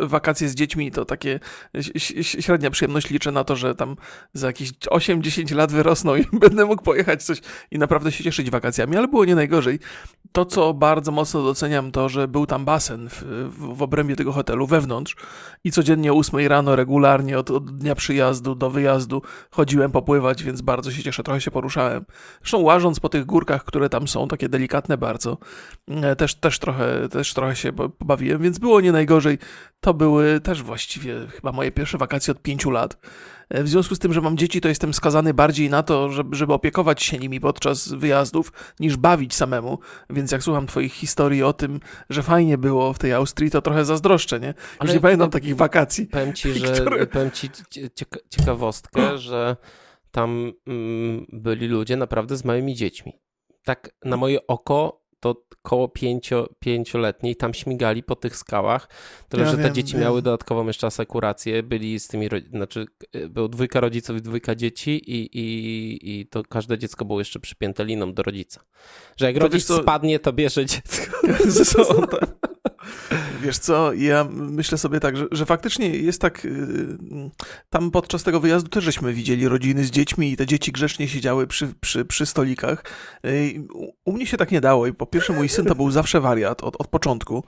E, 0.01 0.07
wakacje 0.07 0.49
z 0.49 0.55
dziećmi 0.55 0.91
to 0.91 1.05
takie 1.05 1.41
średnia 2.23 2.71
przyjemność. 2.71 3.11
Liczę 3.11 3.33
na 3.33 3.45
to, 3.45 3.57
że 3.57 3.75
tam 3.75 3.97
za 4.33 4.47
jakieś 4.47 4.73
8-10 4.73 5.55
lat 5.55 5.73
wyrosną 5.73 6.17
i 6.17 6.25
będę 6.41 6.65
mógł 6.65 6.83
pojechać 6.83 7.23
coś 7.23 7.41
i 7.71 7.79
naprawdę 7.79 8.13
się 8.13 8.25
cieszyć 8.25 8.51
wakacjami, 8.51 8.97
ale 8.97 9.09
było 9.09 9.25
nie 9.25 9.35
najgorzej. 9.35 9.79
To, 10.33 10.45
co 10.45 10.75
bardzo 10.75 11.13
mocno 11.13 11.43
doceniam, 11.43 11.91
to, 11.91 12.09
że 12.09 12.29
był 12.29 12.47
tam 12.47 12.65
basen 12.65 13.09
w, 13.09 13.25
w, 13.59 13.83
obrębie 13.83 14.17
tego 14.17 14.33
hotelu, 14.33 14.67
wewnątrz 14.67 15.17
i 15.65 15.71
codziennie 15.71 16.13
o 16.13 16.17
8 16.17 16.47
rano 16.47 16.77
regularnie 16.77 17.39
od, 17.39 17.51
od 17.51 17.79
dnia 17.79 17.95
przyjazdu 17.95 18.55
do 18.55 18.71
wyjazdu 18.71 19.23
chodziłem 19.51 19.91
popływać, 19.91 20.45
więc 20.45 20.61
bardzo 20.61 20.93
się 20.93 21.03
cieszę, 21.03 21.23
trochę 21.23 21.41
się 21.41 21.51
poruszałem 21.51 21.98
Zresztą 22.41 22.59
łażąc 22.59 23.01
po 23.01 23.09
tych 23.09 23.27
górkach, 23.27 23.65
które 23.65 23.89
tam 23.89 24.09
są, 24.09 24.29
takie 24.29 24.49
delikatne 24.49 24.99
bardzo, 24.99 25.39
e, 25.89 26.17
też, 26.17 26.35
też, 26.35 26.59
trochę, 26.59 27.09
też 27.09 27.35
trochę 27.35 27.57
się 27.57 27.73
pobawiłem, 27.73 28.43
więc 28.43 28.59
było 28.59 28.81
nie 28.81 28.93
najgorzej. 28.93 29.39
To 29.81 29.95
były 29.95 30.41
też 30.41 30.63
właściwie 30.63 31.15
chyba 31.27 31.53
moje 31.53 31.73
pierwsze 31.73 31.99
wakacje 31.99 32.33
od 32.33 32.43
pięciu 32.43 32.71
lat. 32.71 32.97
E, 33.49 33.63
w 33.63 33.69
związku 33.69 33.95
z 33.95 33.99
tym, 33.99 34.13
że 34.13 34.21
mam 34.21 34.37
dzieci, 34.37 34.61
to 34.61 34.69
jestem 34.69 34.95
skazany 34.95 35.35
bardziej 35.35 35.71
na 35.71 35.83
to, 35.83 36.13
żeby, 36.13 36.37
żeby 36.37 36.53
opiekować 36.53 37.03
się 37.03 37.19
nimi 37.19 37.41
podczas 37.41 37.93
wyjazdów, 37.93 38.53
niż 38.81 38.97
bawić 38.97 39.35
samemu. 39.35 39.79
Więc 40.11 40.33
jak 40.33 40.43
słucham 40.43 40.67
twoich 40.67 40.93
historii 40.93 41.43
o 41.43 41.53
tym, 41.53 41.81
że 42.11 42.23
fajnie 42.23 42.59
było 42.59 42.93
w 42.93 42.99
tej 42.99 43.13
Austrii, 43.13 43.51
to 43.51 43.63
trochę 43.63 43.85
zazdroszczę, 43.85 44.41
nie? 44.41 44.55
Ale 44.79 44.95
nie 44.95 45.01
pamiętam 45.01 45.31
takich 45.31 45.57
wakacji. 45.57 46.07
Powiem 46.07 46.33
ci, 46.33 46.53
że 46.53 46.73
które... 46.73 47.07
powiem 47.07 47.31
ci 47.31 47.51
ciekawostkę, 48.31 49.19
że 49.19 49.57
tam 50.11 50.53
mm, 50.67 51.27
byli 51.33 51.67
ludzie 51.67 51.97
naprawdę 51.97 52.37
z 52.37 52.45
małymi 52.45 52.75
dziećmi. 52.75 53.13
Tak 53.65 53.91
na 54.05 54.17
moje 54.17 54.47
oko 54.47 55.09
to 55.21 55.45
koło 55.63 55.89
pięcio, 55.89 56.49
pięcioletniej 56.61 57.37
tam 57.37 57.55
śmigali 57.55 58.03
po 58.03 58.17
tych 58.17 58.37
skałach, 58.37 58.89
tyle 59.29 59.43
ja 59.43 59.51
że 59.51 59.57
wiem, 59.57 59.67
te 59.67 59.73
dzieci 59.73 59.93
wiem. 59.93 60.03
miały 60.03 60.23
dodatkową 60.23 60.67
jeszcze 60.67 60.87
asekurację, 60.87 61.63
byli 61.63 62.01
z 62.01 62.09
tymi, 62.09 62.29
znaczy 62.51 62.87
y, 63.17 63.29
było 63.29 63.49
dwójka 63.49 63.81
rodziców 63.81 64.17
i 64.17 64.23
dwójka 64.23 64.55
dzieci 64.55 64.91
i, 64.91 65.39
i, 65.39 66.21
i 66.21 66.27
to 66.27 66.43
każde 66.43 66.79
dziecko 66.79 67.05
było 67.05 67.19
jeszcze 67.19 67.41
przypięte 67.41 67.85
liną 67.85 68.13
do 68.13 68.23
rodzica. 68.23 68.61
Że 69.17 69.27
jak 69.27 69.35
to 69.35 69.41
rodzic 69.41 69.67
to... 69.67 69.83
spadnie, 69.83 70.19
to 70.19 70.33
bierze 70.33 70.67
dziecko 70.67 71.19
ze 71.47 71.65
sobą. 71.65 72.07
Wiesz 73.43 73.59
co, 73.59 73.93
ja 73.93 74.27
myślę 74.31 74.79
sobie 74.79 75.01
tak, 75.01 75.17
że, 75.17 75.27
że 75.31 75.47
faktycznie 75.47 75.89
jest 75.89 76.21
tak, 76.21 76.45
y, 76.45 76.99
tam 77.71 77.91
podczas 77.91 78.23
tego 78.23 78.41
wyjazdu 78.41 78.69
też 78.69 78.85
żeśmy 78.85 79.13
widzieli 79.13 79.49
rodziny 79.49 79.85
z 79.85 79.91
dziećmi 79.91 80.33
i 80.33 80.37
te 80.37 80.47
dzieci 80.47 80.73
grzecznie 80.73 81.09
siedziały 81.09 81.47
przy, 81.47 81.69
przy, 81.81 82.05
przy 82.05 82.27
stolikach. 82.27 82.85
Y, 83.25 83.63
u 84.05 84.13
mnie 84.13 84.27
się 84.27 84.37
tak 84.37 84.51
nie 84.51 84.61
dało 84.61 84.87
i 84.87 84.93
po 84.93 85.07
pierwsze 85.07 85.33
mój 85.33 85.49
syn 85.49 85.67
to 85.67 85.75
był 85.75 85.91
zawsze 85.91 86.21
wariat 86.21 86.65
od, 86.65 86.77
od 86.81 86.89
początku 86.89 87.45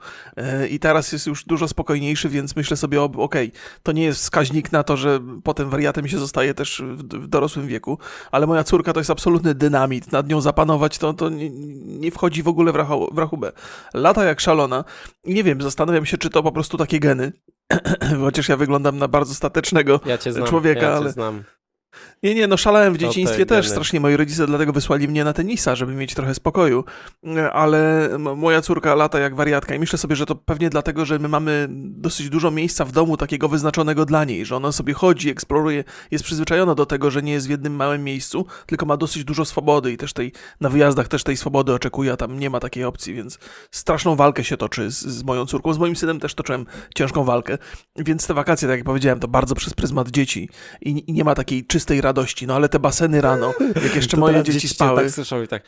y, 0.63 0.67
i 0.67 0.79
teraz 0.79 1.11
jest 1.11 1.27
już 1.27 1.45
dużo 1.45 1.67
spokojniejszy, 1.67 2.29
więc 2.29 2.55
myślę 2.55 2.77
sobie, 2.77 3.01
okej, 3.01 3.17
okay, 3.17 3.51
to 3.83 3.91
nie 3.91 4.03
jest 4.03 4.21
wskaźnik 4.21 4.71
na 4.71 4.83
to, 4.83 4.97
że 4.97 5.19
potem 5.43 5.69
wariatem 5.69 6.07
się 6.07 6.19
zostaje 6.19 6.53
też 6.53 6.83
w, 6.85 7.27
dorosłym 7.27 7.67
wieku, 7.67 7.97
ale 8.31 8.47
moja 8.47 8.63
córka 8.63 8.93
to 8.93 8.99
jest 8.99 9.09
absolutny 9.09 9.55
dynamit, 9.55 10.11
nad 10.11 10.29
nią 10.29 10.41
zapanować 10.41 10.97
to, 10.97 11.13
to 11.13 11.29
nie, 11.29 11.49
nie 11.85 12.11
wchodzi 12.11 12.43
w 12.43 12.47
ogóle 12.47 12.71
w, 12.71 12.75
w 13.11 13.17
rachubę. 13.17 13.51
Lata 13.93 14.23
jak 14.23 14.39
szalona, 14.39 14.83
nie 15.25 15.43
wiem, 15.43 15.50
zastanawiam 15.59 16.05
się, 16.05 16.17
czy 16.17 16.29
to 16.29 16.43
po 16.43 16.51
prostu 16.51 16.77
takie 16.77 16.99
geny, 16.99 17.31
chociaż 18.21 18.49
ja 18.49 18.57
wyglądam 18.57 18.97
na 18.97 19.07
bardzo 19.07 19.35
statecznego 19.35 19.99
ja 20.05 20.17
znam, 20.31 20.47
człowieka, 20.47 20.81
ja 20.81 20.93
ale, 20.93 21.11
znam. 21.11 21.43
Nie, 22.23 22.35
nie, 22.35 22.47
no 22.47 22.57
szalałem 22.57 22.93
w 22.93 22.97
dzieciństwie 22.97 23.45
też 23.45 23.69
strasznie. 23.69 23.99
Moi 23.99 24.15
rodzice 24.15 24.47
dlatego 24.47 24.73
wysłali 24.73 25.07
mnie 25.07 25.23
na 25.23 25.33
tenisa, 25.33 25.75
żeby 25.75 25.93
mieć 25.93 26.13
trochę 26.13 26.35
spokoju. 26.35 26.83
Ale 27.53 28.09
moja 28.35 28.61
córka 28.61 28.95
lata 28.95 29.19
jak 29.19 29.35
wariatka 29.35 29.75
i 29.75 29.79
myślę 29.79 29.99
sobie, 29.99 30.15
że 30.15 30.25
to 30.25 30.35
pewnie 30.35 30.69
dlatego, 30.69 31.05
że 31.05 31.19
my 31.19 31.27
mamy 31.27 31.67
dosyć 31.71 32.29
dużo 32.29 32.51
miejsca 32.51 32.85
w 32.85 32.91
domu 32.91 33.17
takiego 33.17 33.49
wyznaczonego 33.49 34.05
dla 34.05 34.23
niej, 34.23 34.45
że 34.45 34.55
ona 34.55 34.71
sobie 34.71 34.93
chodzi, 34.93 35.29
eksploruje, 35.29 35.83
jest 36.11 36.23
przyzwyczajona 36.23 36.75
do 36.75 36.85
tego, 36.85 37.11
że 37.11 37.21
nie 37.21 37.31
jest 37.31 37.47
w 37.47 37.49
jednym 37.49 37.75
małym 37.75 38.03
miejscu, 38.03 38.45
tylko 38.65 38.85
ma 38.85 38.97
dosyć 38.97 39.23
dużo 39.23 39.45
swobody 39.45 39.91
i 39.91 39.97
też 39.97 40.13
tej, 40.13 40.31
na 40.61 40.69
wyjazdach 40.69 41.07
też 41.07 41.23
tej 41.23 41.37
swobody 41.37 41.73
oczekuje, 41.73 42.11
a 42.11 42.17
tam 42.17 42.39
nie 42.39 42.49
ma 42.49 42.59
takiej 42.59 42.83
opcji, 42.83 43.13
więc 43.13 43.39
straszną 43.71 44.15
walkę 44.15 44.43
się 44.43 44.57
toczy 44.57 44.91
z, 44.91 44.99
z 44.99 45.23
moją 45.23 45.45
córką. 45.45 45.73
Z 45.73 45.77
moim 45.77 45.95
synem 45.95 46.19
też 46.19 46.35
toczyłem 46.35 46.65
ciężką 46.95 47.23
walkę, 47.23 47.57
więc 47.95 48.27
te 48.27 48.33
wakacje, 48.33 48.67
tak 48.67 48.77
jak 48.77 48.85
powiedziałem, 48.85 49.19
to 49.19 49.27
bardzo 49.27 49.55
przez 49.55 49.73
pryzmat 49.73 50.09
dzieci 50.09 50.49
i, 50.81 51.03
i 51.09 51.13
nie 51.13 51.23
ma 51.23 51.35
takiej 51.35 51.65
czystej 51.65 51.80
radości, 51.89 52.47
no 52.47 52.55
ale 52.55 52.69
te 52.69 52.79
baseny 52.79 53.21
rano, 53.21 53.53
jak 53.83 53.95
jeszcze 53.95 54.17
moje 54.17 54.43
dzieci 54.43 54.67
spały. 54.67 55.01
Tak 55.01 55.11
słyszą 55.11 55.43
i 55.43 55.47
tak, 55.47 55.63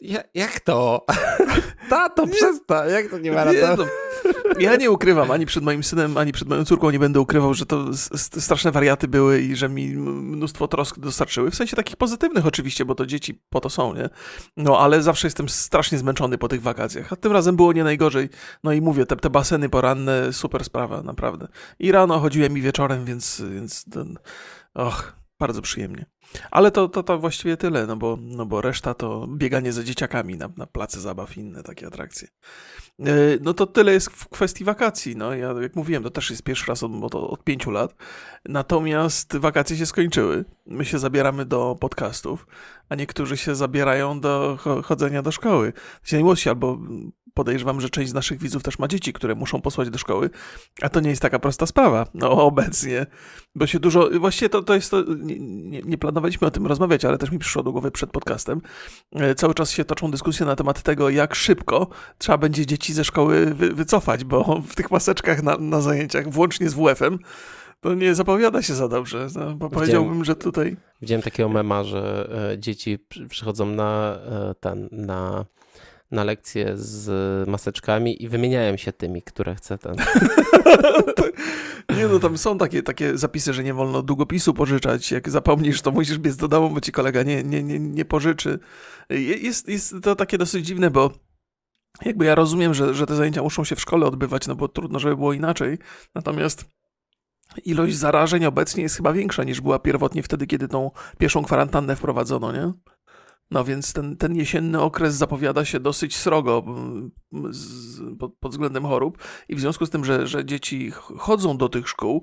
ja, 0.00 0.22
jak 0.34 0.60
to? 0.60 1.06
Tato, 1.90 2.26
przestań, 2.26 2.90
jak 2.90 3.10
to 3.10 3.18
nie 3.18 3.32
ma 3.32 3.44
radości? 3.44 3.76
No, 3.76 3.84
ja 4.58 4.76
nie 4.76 4.90
ukrywam, 4.90 5.30
ani 5.30 5.46
przed 5.46 5.64
moim 5.64 5.82
synem, 5.82 6.16
ani 6.16 6.32
przed 6.32 6.48
moją 6.48 6.64
córką 6.64 6.90
nie 6.90 6.98
będę 6.98 7.20
ukrywał, 7.20 7.54
że 7.54 7.66
to 7.66 7.86
straszne 8.16 8.72
wariaty 8.72 9.08
były 9.08 9.40
i 9.40 9.56
że 9.56 9.68
mi 9.68 9.96
mnóstwo 9.96 10.68
trosk 10.68 10.98
dostarczyły. 10.98 11.50
W 11.50 11.54
sensie 11.54 11.76
takich 11.76 11.96
pozytywnych 11.96 12.46
oczywiście, 12.46 12.84
bo 12.84 12.94
to 12.94 13.06
dzieci 13.06 13.40
po 13.50 13.60
to 13.60 13.70
są, 13.70 13.94
nie? 13.94 14.08
No, 14.56 14.78
ale 14.78 15.02
zawsze 15.02 15.26
jestem 15.26 15.48
strasznie 15.48 15.98
zmęczony 15.98 16.38
po 16.38 16.48
tych 16.48 16.62
wakacjach. 16.62 17.12
A 17.12 17.16
tym 17.16 17.32
razem 17.32 17.56
było 17.56 17.72
nie 17.72 17.84
najgorzej. 17.84 18.28
No 18.64 18.72
i 18.72 18.80
mówię, 18.80 19.06
te, 19.06 19.16
te 19.16 19.30
baseny 19.30 19.68
poranne, 19.68 20.32
super 20.32 20.64
sprawa, 20.64 21.02
naprawdę. 21.02 21.48
I 21.78 21.92
rano 21.92 22.18
chodziłem 22.18 22.58
i 22.58 22.60
wieczorem, 22.60 23.04
więc, 23.04 23.42
więc 23.54 23.84
ten... 23.84 24.18
Och, 24.74 25.19
bardzo 25.40 25.62
przyjemnie. 25.62 26.06
Ale 26.50 26.70
to, 26.70 26.88
to, 26.88 27.02
to 27.02 27.18
właściwie 27.18 27.56
tyle, 27.56 27.86
no 27.86 27.96
bo, 27.96 28.18
no 28.20 28.46
bo 28.46 28.60
reszta 28.60 28.94
to 28.94 29.26
bieganie 29.28 29.72
za 29.72 29.84
dzieciakami 29.84 30.36
na, 30.36 30.48
na 30.56 30.66
place 30.66 31.00
zabaw 31.00 31.36
i 31.36 31.40
inne 31.40 31.62
takie 31.62 31.86
atrakcje. 31.86 32.28
E, 33.00 33.12
no 33.40 33.54
to 33.54 33.66
tyle 33.66 33.92
jest 33.92 34.10
w 34.10 34.28
kwestii 34.28 34.64
wakacji. 34.64 35.16
No, 35.16 35.34
ja 35.34 35.54
jak 35.62 35.76
mówiłem, 35.76 36.02
to 36.02 36.10
też 36.10 36.30
jest 36.30 36.42
pierwszy 36.42 36.66
raz 36.66 36.82
od, 36.82 37.14
od 37.14 37.44
pięciu 37.44 37.70
lat. 37.70 37.94
Natomiast 38.48 39.36
wakacje 39.36 39.76
się 39.76 39.86
skończyły. 39.86 40.44
My 40.66 40.84
się 40.84 40.98
zabieramy 40.98 41.44
do 41.44 41.76
podcastów, 41.80 42.46
a 42.88 42.94
niektórzy 42.94 43.36
się 43.36 43.54
zabierają 43.54 44.20
do 44.20 44.58
chodzenia 44.84 45.22
do 45.22 45.32
szkoły. 45.32 45.72
Się 46.02 46.16
najmłodsi 46.16 46.48
albo 46.48 46.78
podejrzewam, 47.34 47.80
że 47.80 47.90
część 47.90 48.10
z 48.10 48.14
naszych 48.14 48.38
widzów 48.38 48.62
też 48.62 48.78
ma 48.78 48.88
dzieci, 48.88 49.12
które 49.12 49.34
muszą 49.34 49.60
posłać 49.60 49.90
do 49.90 49.98
szkoły, 49.98 50.30
a 50.82 50.88
to 50.88 51.00
nie 51.00 51.10
jest 51.10 51.22
taka 51.22 51.38
prosta 51.38 51.66
sprawa, 51.66 52.06
no 52.14 52.30
obecnie, 52.50 53.06
bo 53.54 53.66
się 53.66 53.80
dużo, 53.80 54.10
właściwie 54.20 54.48
to, 54.48 54.62
to 54.62 54.74
jest 54.74 54.90
to, 54.90 55.02
nie, 55.18 55.38
nie, 55.40 55.82
nie 55.82 55.98
planowaliśmy 55.98 56.46
o 56.46 56.50
tym 56.50 56.66
rozmawiać, 56.66 57.04
ale 57.04 57.18
też 57.18 57.30
mi 57.30 57.38
przyszło 57.38 57.62
do 57.62 57.72
głowy 57.72 57.90
przed 57.90 58.10
podcastem, 58.10 58.60
e, 59.12 59.34
cały 59.34 59.54
czas 59.54 59.70
się 59.70 59.84
toczą 59.84 60.10
dyskusje 60.10 60.46
na 60.46 60.56
temat 60.56 60.82
tego, 60.82 61.10
jak 61.10 61.34
szybko 61.34 61.88
trzeba 62.18 62.38
będzie 62.38 62.66
dzieci 62.66 62.92
ze 62.92 63.04
szkoły 63.04 63.46
wy, 63.46 63.74
wycofać, 63.74 64.24
bo 64.24 64.44
w 64.70 64.74
tych 64.74 64.90
maseczkach 64.90 65.42
na, 65.42 65.56
na 65.56 65.80
zajęciach, 65.80 66.28
włącznie 66.28 66.68
z 66.68 66.74
WF-em, 66.74 67.18
to 67.80 67.94
nie 67.94 68.14
zapowiada 68.14 68.62
się 68.62 68.74
za 68.74 68.88
dobrze. 68.88 69.26
No, 69.34 69.54
bo 69.54 69.70
powiedziałbym, 69.70 70.24
że 70.24 70.36
tutaj. 70.36 70.76
Widziałem 71.02 71.22
takiego 71.22 71.48
mema, 71.48 71.84
że 71.84 72.28
e, 72.52 72.58
dzieci 72.58 72.98
przychodzą 73.28 73.66
na 73.66 74.18
e, 74.24 74.54
ten, 74.60 74.88
na, 74.92 75.44
na 76.10 76.24
lekcje 76.24 76.72
z 76.74 77.48
maseczkami 77.48 78.22
i 78.22 78.28
wymieniają 78.28 78.76
się 78.76 78.92
tymi, 78.92 79.22
które 79.22 79.54
chce 79.54 79.78
ten. 79.78 79.96
nie 81.96 82.08
no, 82.08 82.18
tam 82.18 82.38
są 82.38 82.58
takie, 82.58 82.82
takie 82.82 83.18
zapisy, 83.18 83.52
że 83.52 83.64
nie 83.64 83.74
wolno 83.74 84.02
długopisu 84.02 84.54
pożyczać. 84.54 85.12
Jak 85.12 85.28
zapomnisz, 85.28 85.82
to 85.82 85.90
musisz 85.90 86.18
biec 86.18 86.36
do 86.36 86.48
domu, 86.48 86.70
bo 86.70 86.80
ci 86.80 86.92
kolega 86.92 87.22
nie, 87.22 87.42
nie, 87.42 87.62
nie, 87.62 87.78
nie 87.78 88.04
pożyczy. 88.04 88.58
Jest, 89.10 89.68
jest 89.68 89.94
to 90.02 90.16
takie 90.16 90.38
dosyć 90.38 90.66
dziwne, 90.66 90.90
bo 90.90 91.10
jakby 92.04 92.24
ja 92.24 92.34
rozumiem, 92.34 92.74
że, 92.74 92.94
że 92.94 93.06
te 93.06 93.16
zajęcia 93.16 93.42
muszą 93.42 93.64
się 93.64 93.76
w 93.76 93.80
szkole 93.80 94.06
odbywać, 94.06 94.46
no 94.46 94.56
bo 94.56 94.68
trudno, 94.68 94.98
żeby 94.98 95.16
było 95.16 95.32
inaczej. 95.32 95.78
Natomiast 96.14 96.64
ilość 97.64 97.96
zarażeń 97.96 98.44
obecnie 98.44 98.82
jest 98.82 98.96
chyba 98.96 99.12
większa 99.12 99.44
niż 99.44 99.60
była 99.60 99.78
pierwotnie 99.78 100.22
wtedy, 100.22 100.46
kiedy 100.46 100.68
tą 100.68 100.90
pierwszą 101.18 101.42
kwarantannę 101.42 101.96
wprowadzono, 101.96 102.52
nie? 102.52 102.72
No 103.50 103.64
więc 103.64 103.92
ten, 103.92 104.16
ten 104.16 104.36
jesienny 104.36 104.80
okres 104.80 105.14
zapowiada 105.14 105.64
się 105.64 105.80
dosyć 105.80 106.16
srogo 106.16 106.64
z, 107.50 108.00
pod, 108.18 108.34
pod 108.34 108.52
względem 108.52 108.84
chorób 108.84 109.18
i 109.48 109.56
w 109.56 109.60
związku 109.60 109.86
z 109.86 109.90
tym, 109.90 110.04
że, 110.04 110.26
że 110.26 110.44
dzieci 110.44 110.90
chodzą 111.18 111.56
do 111.56 111.68
tych 111.68 111.88
szkół, 111.88 112.22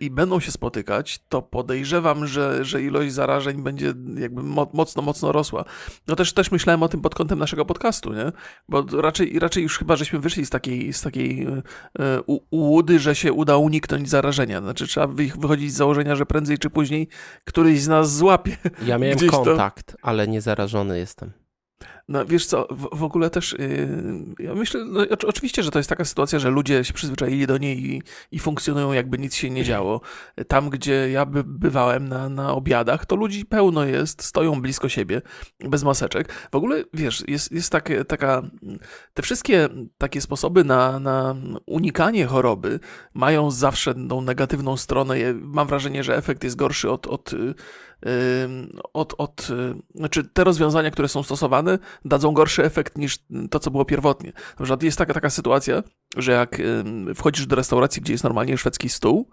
i 0.00 0.10
będą 0.10 0.40
się 0.40 0.52
spotykać, 0.52 1.20
to 1.28 1.42
podejrzewam, 1.42 2.26
że, 2.26 2.64
że 2.64 2.82
ilość 2.82 3.12
zarażeń 3.12 3.62
będzie 3.62 3.94
jakby 4.18 4.42
mocno, 4.72 5.02
mocno 5.02 5.32
rosła. 5.32 5.64
No 6.06 6.16
też, 6.16 6.32
też 6.32 6.50
myślałem 6.50 6.82
o 6.82 6.88
tym 6.88 7.00
pod 7.00 7.14
kątem 7.14 7.38
naszego 7.38 7.64
podcastu, 7.64 8.12
nie? 8.12 8.32
Bo 8.68 8.84
raczej, 9.00 9.38
raczej 9.38 9.62
już 9.62 9.78
chyba 9.78 9.96
żeśmy 9.96 10.18
wyszli 10.18 10.46
z 10.46 10.50
takiej, 10.50 10.92
z 10.92 11.02
takiej 11.02 11.46
e, 11.98 12.22
ułudy, 12.50 12.98
że 12.98 13.14
się 13.14 13.32
uda 13.32 13.56
uniknąć 13.56 14.08
zarażenia. 14.08 14.60
Znaczy 14.60 14.86
trzeba 14.86 15.06
wychodzić 15.06 15.72
z 15.72 15.76
założenia, 15.76 16.16
że 16.16 16.26
prędzej 16.26 16.58
czy 16.58 16.70
później 16.70 17.08
któryś 17.44 17.82
z 17.82 17.88
nas 17.88 18.16
złapie. 18.16 18.56
Ja 18.86 18.98
miałem 18.98 19.18
kontakt, 19.18 19.86
to... 19.86 19.98
ale 20.02 20.28
nie 20.28 20.40
zarażony 20.40 20.98
jestem. 20.98 21.43
No 22.08 22.24
wiesz 22.26 22.46
co, 22.46 22.66
w, 22.70 22.98
w 22.98 23.02
ogóle 23.02 23.30
też 23.30 23.56
yy, 23.58 23.88
ja 24.38 24.54
myślę, 24.54 24.84
no, 24.84 25.00
oczywiście, 25.26 25.62
że 25.62 25.70
to 25.70 25.78
jest 25.78 25.88
taka 25.88 26.04
sytuacja, 26.04 26.38
że 26.38 26.50
ludzie 26.50 26.84
się 26.84 26.92
przyzwyczaili 26.92 27.46
do 27.46 27.58
niej 27.58 27.86
i, 27.86 28.02
i 28.30 28.38
funkcjonują 28.38 28.92
jakby 28.92 29.18
nic 29.18 29.34
się 29.34 29.50
nie 29.50 29.64
działo. 29.64 30.00
Tam, 30.48 30.70
gdzie 30.70 31.10
ja 31.10 31.26
by, 31.26 31.44
bywałem 31.44 32.08
na, 32.08 32.28
na 32.28 32.54
obiadach, 32.54 33.06
to 33.06 33.16
ludzi 33.16 33.44
pełno 33.44 33.84
jest, 33.84 34.22
stoją 34.22 34.62
blisko 34.62 34.88
siebie, 34.88 35.22
bez 35.60 35.84
maseczek. 35.84 36.32
W 36.52 36.56
ogóle, 36.56 36.84
wiesz, 36.94 37.24
jest, 37.28 37.52
jest 37.52 37.70
takie, 37.70 38.04
taka, 38.04 38.42
te 39.14 39.22
wszystkie 39.22 39.68
takie 39.98 40.20
sposoby 40.20 40.64
na, 40.64 40.98
na 40.98 41.36
unikanie 41.66 42.26
choroby 42.26 42.80
mają 43.14 43.50
zawsze 43.50 43.94
tą 44.08 44.20
negatywną 44.20 44.76
stronę. 44.76 45.14
Mam 45.34 45.66
wrażenie, 45.66 46.04
że 46.04 46.16
efekt 46.16 46.44
jest 46.44 46.56
gorszy 46.56 46.90
od, 46.90 47.06
od 47.06 47.34
od, 48.92 49.14
od, 49.18 49.48
znaczy 49.94 50.24
te 50.24 50.44
rozwiązania, 50.44 50.90
które 50.90 51.08
są 51.08 51.22
stosowane, 51.22 51.78
dadzą 52.04 52.32
gorszy 52.32 52.64
efekt 52.64 52.98
niż 52.98 53.18
to, 53.50 53.58
co 53.58 53.70
było 53.70 53.84
pierwotnie. 53.84 54.32
Na 54.36 54.64
przykład 54.64 54.82
jest 54.82 54.98
taka, 54.98 55.14
taka 55.14 55.30
sytuacja, 55.30 55.82
że 56.16 56.32
jak 56.32 56.62
wchodzisz 57.14 57.46
do 57.46 57.56
restauracji, 57.56 58.02
gdzie 58.02 58.12
jest 58.12 58.24
normalnie 58.24 58.58
szwedzki 58.58 58.88
stół, 58.88 59.28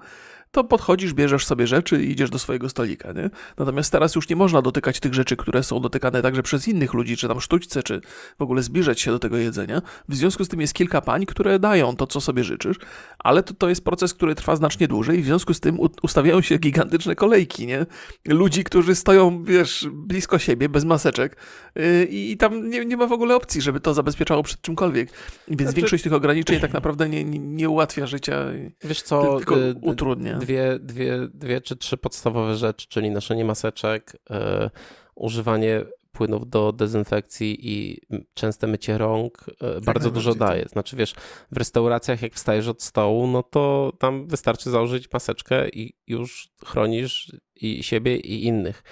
to 0.51 0.63
podchodzisz, 0.63 1.13
bierzesz 1.13 1.46
sobie 1.46 1.67
rzeczy 1.67 2.03
i 2.03 2.12
idziesz 2.12 2.29
do 2.29 2.39
swojego 2.39 2.70
stolika, 2.70 3.12
nie? 3.12 3.29
Natomiast 3.58 3.91
teraz 3.91 4.15
już 4.15 4.29
nie 4.29 4.36
można 4.36 4.62
dotykać 4.62 5.00
tych 5.00 5.13
rzeczy, 5.13 5.38
które 5.38 5.63
są 5.63 5.79
dotykane 5.79 6.22
także 6.22 6.43
przez 6.43 6.67
innych 6.67 6.93
ludzi, 6.93 7.17
czy 7.17 7.27
tam 7.27 7.41
sztućce, 7.41 7.84
czy 7.84 8.01
w 8.39 8.41
ogóle 8.41 8.63
zbliżać 8.63 9.01
się 9.01 9.12
do 9.12 9.20
tego 9.20 9.38
jedzenia. 9.38 9.81
W 10.10 10.15
związku 10.15 10.46
z 10.46 10.48
tym 10.48 10.62
jest 10.62 10.74
kilka 10.74 11.01
pań, 11.01 11.25
które 11.25 11.60
dają 11.60 11.96
to, 11.96 12.08
co 12.08 12.22
sobie 12.22 12.43
życzysz, 12.43 12.77
ale 13.20 13.43
to, 13.43 13.53
to 13.53 13.70
jest 13.70 13.83
proces, 13.83 14.14
który 14.14 14.35
trwa 14.35 14.55
znacznie 14.55 14.87
dłużej 14.87 15.20
i 15.20 15.22
w 15.22 15.25
związku 15.25 15.53
z 15.53 15.59
tym 15.59 15.77
ustawiają 16.01 16.42
się 16.42 16.57
gigantyczne 16.57 17.16
kolejki, 17.16 17.68
nie? 17.68 17.85
Ludzi, 18.27 18.64
którzy 18.64 18.96
stoją, 18.96 19.44
wiesz, 19.44 19.87
blisko 19.92 20.40
siebie, 20.40 20.70
bez 20.70 20.85
maseczek 20.85 21.37
yy, 21.75 22.05
i 22.05 22.37
tam 22.37 22.70
nie, 22.70 22.85
nie 22.85 22.98
ma 22.98 23.07
w 23.07 23.11
ogóle 23.11 23.35
opcji, 23.35 23.61
żeby 23.61 23.79
to 23.79 23.94
zabezpieczało 23.94 24.44
przed 24.44 24.61
czymkolwiek. 24.61 25.09
Więc 25.48 25.61
znaczy... 25.61 25.75
większość 25.75 26.03
tych 26.03 26.14
ograniczeń 26.14 26.59
tak 26.59 26.74
naprawdę 26.74 27.09
nie, 27.09 27.24
nie, 27.24 27.40
nie 27.40 27.70
ułatwia 27.70 28.07
życia, 28.07 28.46
Wiesz 28.83 29.01
co, 29.01 29.37
tylko 29.37 29.57
y, 29.57 29.75
utrudnia 29.81 30.41
dwie, 30.42 30.80
dwie, 30.80 31.27
dwie 31.34 31.62
czy 31.62 31.75
trzy 31.75 31.98
podstawowe 31.98 32.56
rzeczy, 32.56 32.88
czyli 32.88 33.12
noszenie 33.12 33.46
maseczek, 33.46 34.18
yy, 34.30 34.38
używanie 35.16 35.86
płynów 36.12 36.50
do 36.50 36.72
dezynfekcji 36.72 37.58
i 37.62 38.01
częste 38.34 38.68
mycie 38.68 38.98
rąk 38.98 39.46
yy, 39.62 39.82
bardzo 39.82 40.12
dużo 40.12 40.36
daje. 40.36 40.66
Znaczy 40.68 40.96
wiesz, 40.96 41.14
w 41.51 41.58
restauracjach 41.58 42.22
jak 42.22 42.34
wstajesz 42.34 42.68
od 42.68 42.84
stołu, 42.84 43.27
no 43.27 43.44
to 43.44 43.94
tam 44.00 44.27
wystarczy 44.27 44.70
założyć 44.70 45.12
maseczkę 45.14 45.70
i 45.70 45.94
już 46.08 46.50
chronisz 46.66 47.32
i 47.56 47.84
siebie 47.84 48.18
i 48.18 48.46
innych 48.46 48.84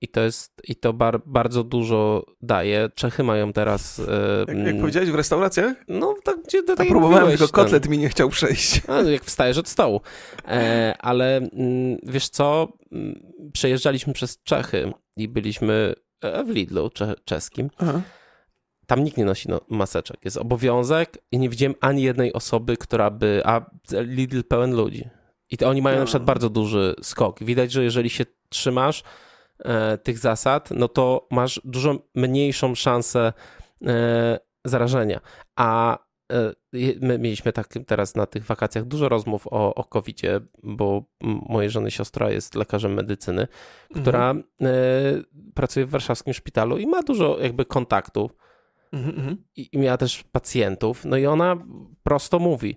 i 0.00 0.08
to 0.08 0.20
jest, 0.20 0.52
i 0.64 0.76
to 0.76 0.92
bar, 0.92 1.22
bardzo 1.26 1.64
dużo 1.64 2.26
daje. 2.42 2.88
Czechy 2.94 3.22
mają 3.22 3.52
teraz... 3.52 4.02
Jak, 4.48 4.66
jak 4.66 4.80
powiedziałeś, 4.80 5.10
w 5.10 5.14
restauracjach? 5.14 5.76
No, 5.88 6.14
tak, 6.24 6.42
gdzie 6.42 6.62
do 6.62 6.76
tak 6.76 6.88
próbowałem, 6.88 7.28
tylko 7.28 7.48
kotlet 7.48 7.82
ten, 7.82 7.92
mi 7.92 7.98
nie 7.98 8.08
chciał 8.08 8.28
przejść. 8.28 8.82
A, 8.88 9.02
jak 9.02 9.24
wstajesz 9.24 9.58
od 9.58 9.68
stołu. 9.68 10.00
E, 10.48 10.94
ale 10.98 11.36
mm, 11.36 11.98
wiesz 12.02 12.28
co, 12.28 12.68
mm, 12.92 13.32
przejeżdżaliśmy 13.52 14.12
przez 14.12 14.42
Czechy 14.42 14.92
i 15.16 15.28
byliśmy 15.28 15.94
e, 16.20 16.44
w 16.44 16.48
Lidlu 16.48 16.90
cze 16.90 17.14
czeskim. 17.24 17.70
Aha. 17.78 18.00
Tam 18.86 19.04
nikt 19.04 19.16
nie 19.16 19.24
nosi 19.24 19.48
no, 19.48 19.60
maseczek. 19.68 20.24
Jest 20.24 20.36
obowiązek 20.36 21.18
i 21.32 21.38
nie 21.38 21.48
widziałem 21.48 21.74
ani 21.80 22.02
jednej 22.02 22.32
osoby, 22.32 22.76
która 22.76 23.10
by... 23.10 23.42
A 23.44 23.70
Lidl 23.92 24.42
pełen 24.42 24.74
ludzi. 24.74 25.08
I 25.50 25.64
oni 25.64 25.82
mają 25.82 25.96
no. 25.96 26.00
na 26.00 26.06
przykład 26.06 26.24
bardzo 26.24 26.50
duży 26.50 26.94
skok. 27.02 27.44
Widać, 27.44 27.72
że 27.72 27.84
jeżeli 27.84 28.10
się 28.10 28.24
trzymasz 28.48 29.02
tych 30.02 30.18
zasad, 30.18 30.70
no 30.70 30.88
to 30.88 31.28
masz 31.30 31.60
dużo 31.64 31.98
mniejszą 32.14 32.74
szansę 32.74 33.32
e, 33.86 34.38
zarażenia. 34.64 35.20
A 35.56 35.98
e, 36.32 36.52
my 37.00 37.18
mieliśmy 37.18 37.52
tak 37.52 37.68
teraz 37.86 38.14
na 38.14 38.26
tych 38.26 38.44
wakacjach 38.44 38.84
dużo 38.84 39.08
rozmów 39.08 39.46
o, 39.46 39.74
o 39.74 39.84
COVID-zie, 39.84 40.40
bo 40.62 41.04
mojej 41.22 41.70
żony 41.70 41.90
siostra 41.90 42.30
jest 42.30 42.54
lekarzem 42.54 42.94
medycyny, 42.94 43.48
która 43.90 44.30
mhm. 44.30 44.44
E, 44.62 44.72
pracuje 45.54 45.86
w 45.86 45.90
warszawskim 45.90 46.34
szpitalu 46.34 46.78
i 46.78 46.86
ma 46.86 47.02
dużo 47.02 47.38
jakby 47.40 47.64
kontaktów. 47.64 48.30
Mhm, 48.92 49.16
mhm. 49.16 49.44
I, 49.56 49.78
miała 49.78 49.96
też 49.96 50.24
pacjentów. 50.32 51.04
No 51.04 51.16
i 51.16 51.26
ona 51.26 51.56
prosto 52.02 52.38
mówi, 52.38 52.76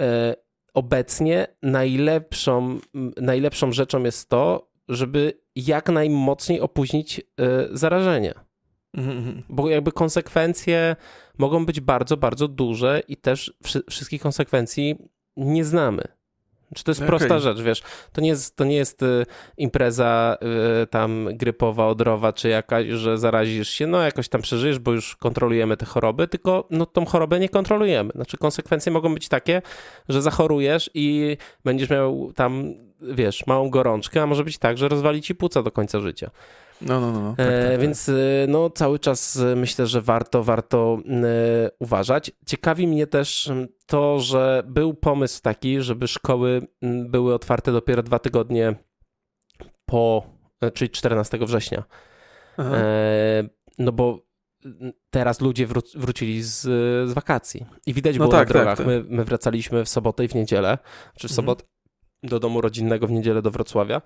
e, 0.00 0.36
obecnie 0.74 1.46
najlepszą, 1.62 2.78
najlepszą 3.16 3.72
rzeczą 3.72 4.04
jest 4.04 4.28
to, 4.28 4.70
żeby 4.88 5.40
jak 5.56 5.88
najmocniej 5.88 6.60
opóźnić 6.60 7.18
y, 7.18 7.24
zarażenie. 7.70 8.34
Mhm. 8.94 9.42
Bo 9.48 9.68
jakby 9.68 9.92
konsekwencje 9.92 10.96
mogą 11.38 11.66
być 11.66 11.80
bardzo, 11.80 12.16
bardzo 12.16 12.48
duże 12.48 13.02
i 13.08 13.16
też 13.16 13.58
wszystkich 13.90 14.22
konsekwencji 14.22 14.96
nie 15.36 15.64
znamy. 15.64 16.02
Czy 16.74 16.84
to 16.84 16.90
jest 16.90 17.00
okay. 17.00 17.08
prosta 17.08 17.38
rzecz, 17.38 17.60
wiesz? 17.60 17.82
To 18.12 18.20
nie 18.20 18.28
jest, 18.28 18.56
to 18.56 18.64
nie 18.64 18.76
jest 18.76 19.02
y, 19.02 19.26
impreza 19.56 20.38
y, 20.82 20.86
tam 20.86 21.28
grypowa, 21.32 21.86
odrowa, 21.86 22.32
czy 22.32 22.48
jakaś, 22.48 22.86
że 22.86 23.18
zarazisz 23.18 23.68
się, 23.68 23.86
no 23.86 24.02
jakoś 24.02 24.28
tam 24.28 24.42
przeżyjesz, 24.42 24.78
bo 24.78 24.92
już 24.92 25.16
kontrolujemy 25.16 25.76
te 25.76 25.86
choroby, 25.86 26.28
tylko 26.28 26.66
no 26.70 26.86
tą 26.86 27.04
chorobę 27.04 27.40
nie 27.40 27.48
kontrolujemy. 27.48 28.12
Znaczy 28.14 28.36
konsekwencje 28.38 28.92
mogą 28.92 29.14
być 29.14 29.28
takie, 29.28 29.62
że 30.08 30.22
zachorujesz 30.22 30.90
i 30.94 31.36
będziesz 31.64 31.90
miał 31.90 32.32
tam, 32.32 32.74
wiesz, 33.00 33.46
małą 33.46 33.70
gorączkę, 33.70 34.22
a 34.22 34.26
może 34.26 34.44
być 34.44 34.58
tak, 34.58 34.78
że 34.78 34.88
rozwali 34.88 35.22
ci 35.22 35.34
płuca 35.34 35.62
do 35.62 35.70
końca 35.70 36.00
życia. 36.00 36.30
No, 36.80 37.00
no, 37.00 37.12
no. 37.12 37.20
no. 37.20 37.34
Tak, 37.36 37.46
tak, 37.46 37.70
tak. 37.70 37.80
Więc 37.80 38.10
no, 38.48 38.70
cały 38.70 38.98
czas 38.98 39.38
myślę, 39.56 39.86
że 39.86 40.00
warto, 40.00 40.42
warto 40.44 40.98
e, 41.08 41.70
uważać. 41.78 42.30
Ciekawi 42.46 42.86
mnie 42.86 43.06
też 43.06 43.52
to, 43.86 44.18
że 44.20 44.62
był 44.66 44.94
pomysł 44.94 45.42
taki, 45.42 45.80
żeby 45.80 46.08
szkoły 46.08 46.66
były 46.82 47.34
otwarte 47.34 47.72
dopiero 47.72 48.02
dwa 48.02 48.18
tygodnie 48.18 48.74
po, 49.86 50.26
e, 50.60 50.70
czyli 50.70 50.90
14 50.90 51.38
września. 51.38 51.84
E, 52.58 53.48
no 53.78 53.92
bo 53.92 54.26
teraz 55.10 55.40
ludzie 55.40 55.66
wró 55.66 55.80
wrócili 55.94 56.42
z, 56.42 56.60
z 57.08 57.12
wakacji 57.12 57.66
i 57.86 57.94
widać 57.94 58.16
no 58.16 58.18
było 58.18 58.32
tak, 58.32 58.48
na 58.48 58.54
drogach. 58.54 58.78
Tak, 58.78 58.86
tak. 58.86 58.86
My, 58.86 59.04
my 59.08 59.24
wracaliśmy 59.24 59.84
w 59.84 59.88
sobotę 59.88 60.24
i 60.24 60.28
w 60.28 60.34
niedzielę, 60.34 60.78
czy 61.18 61.28
w 61.28 61.30
mhm. 61.30 61.34
sobotę 61.36 61.64
do 62.22 62.40
domu 62.40 62.60
rodzinnego, 62.60 63.06
w 63.06 63.10
niedzielę 63.10 63.42
do 63.42 63.50
Wrocławia 63.50 64.02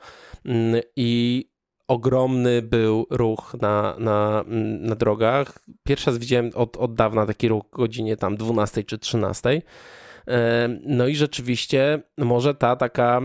i 0.97 1.50
ogromny 1.91 2.63
był 2.63 3.07
ruch 3.11 3.57
na, 3.61 3.97
na, 3.99 4.45
na 4.81 4.95
drogach. 4.95 5.59
Pierwszy 5.85 6.11
raz 6.11 6.19
widziałem 6.19 6.51
od, 6.55 6.77
od 6.77 6.95
dawna 6.95 7.27
taki 7.27 7.49
ruch 7.49 7.65
o 7.73 7.77
godzinie 7.77 8.17
tam 8.17 8.37
12 8.37 8.85
czy 8.85 8.99
13. 8.99 9.63
E, 10.29 10.69
no 10.83 11.07
i 11.07 11.17
rzeczywiście 11.17 12.03
może 12.19 12.55
ta 12.55 12.77
taka 12.77 13.21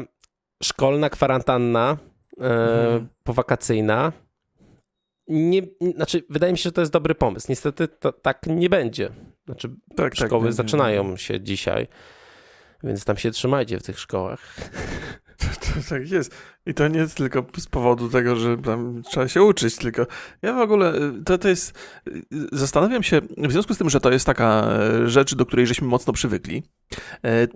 szkolna 0.63 1.09
kwarantanna 1.09 1.97
mhm. 2.37 3.07
powakacyjna 3.23 4.11
nie, 5.27 5.61
znaczy 5.95 6.23
wydaje 6.29 6.51
mi 6.53 6.57
się, 6.57 6.63
że 6.63 6.71
to 6.71 6.81
jest 6.81 6.93
dobry 6.93 7.15
pomysł. 7.15 7.45
Niestety 7.49 7.87
to, 7.87 8.11
tak 8.11 8.45
nie 8.47 8.69
będzie. 8.69 9.09
Znaczy 9.45 9.69
tak, 9.69 9.97
tak 9.97 10.15
szkoły 10.15 10.45
tak, 10.45 10.53
zaczynają 10.53 11.17
się 11.17 11.41
dzisiaj, 11.41 11.87
więc 12.83 13.05
tam 13.05 13.17
się 13.17 13.31
trzymajcie 13.31 13.79
w 13.79 13.83
tych 13.83 13.99
szkołach. 13.99 14.41
tak 15.89 16.11
jest. 16.11 16.35
I 16.65 16.73
to 16.73 16.87
nie 16.87 17.07
tylko 17.07 17.45
z 17.57 17.67
powodu 17.67 18.09
tego, 18.09 18.35
że 18.35 18.57
tam 18.57 19.03
trzeba 19.03 19.27
się 19.27 19.43
uczyć, 19.43 19.75
tylko 19.75 20.07
ja 20.41 20.53
w 20.53 20.59
ogóle, 20.59 20.93
to, 21.25 21.37
to 21.37 21.47
jest, 21.47 21.73
zastanawiam 22.51 23.03
się, 23.03 23.21
w 23.37 23.51
związku 23.51 23.73
z 23.73 23.77
tym, 23.77 23.89
że 23.89 23.99
to 23.99 24.11
jest 24.11 24.25
taka 24.25 24.69
rzecz, 25.05 25.35
do 25.35 25.45
której 25.45 25.67
żeśmy 25.67 25.87
mocno 25.87 26.13
przywykli, 26.13 26.63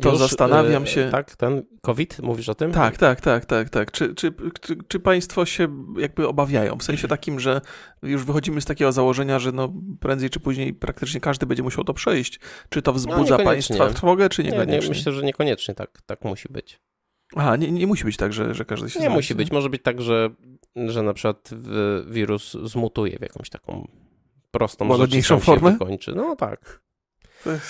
to 0.01 0.09
Już, 0.09 0.19
zastanawiam 0.19 0.85
się... 0.85 1.09
Tak, 1.11 1.35
ten 1.35 1.63
COVID, 1.81 2.19
mówisz 2.19 2.49
o 2.49 2.55
tym? 2.55 2.71
Tak, 2.71 2.97
tak, 2.97 3.21
tak, 3.21 3.45
tak, 3.45 3.69
tak. 3.69 3.91
Czy, 3.91 4.15
czy, 4.15 4.33
czy, 4.61 4.75
czy 4.87 4.99
państwo 4.99 5.45
się 5.45 5.67
jakby 5.97 6.27
obawiają, 6.27 6.77
w 6.77 6.83
sensie 6.83 7.07
takim, 7.07 7.39
że 7.39 7.61
już 8.03 8.23
wychodzimy 8.23 8.61
z 8.61 8.65
takiego 8.65 8.91
założenia, 8.91 9.39
że 9.39 9.51
no 9.51 9.73
prędzej 9.99 10.29
czy 10.29 10.39
później 10.39 10.73
praktycznie 10.73 11.19
każdy 11.19 11.45
będzie 11.45 11.63
musiał 11.63 11.83
to 11.83 11.93
przejść. 11.93 12.39
Czy 12.69 12.81
to 12.81 12.93
wzbudza 12.93 13.37
no, 13.37 13.43
państwa 13.43 13.89
trwogę, 13.89 14.29
czy 14.29 14.43
niekoniecznie? 14.43 14.73
Nie, 14.73 14.79
nie, 14.79 14.89
myślę, 14.89 15.11
że 15.11 15.23
niekoniecznie 15.23 15.75
tak, 15.75 16.01
tak 16.05 16.25
musi 16.25 16.47
być. 16.49 16.79
Aha, 17.35 17.55
nie, 17.55 17.71
nie 17.71 17.87
musi 17.87 18.03
być 18.03 18.17
tak, 18.17 18.33
że, 18.33 18.55
że 18.55 18.65
każdy 18.65 18.89
się 18.89 18.99
Nie 18.99 19.09
musi 19.09 19.35
być. 19.35 19.51
Może 19.51 19.69
być 19.69 19.83
tak, 19.83 20.01
że, 20.01 20.29
że 20.75 21.03
na 21.03 21.13
przykład 21.13 21.49
wirus 22.07 22.57
zmutuje 22.63 23.17
w 23.19 23.21
jakąś 23.21 23.49
taką 23.49 23.87
prostą 24.51 24.87
Łagodniejszą 24.87 25.39
formę? 25.39 25.71
Wykończy. 25.71 26.13
No 26.15 26.35
tak. 26.35 26.81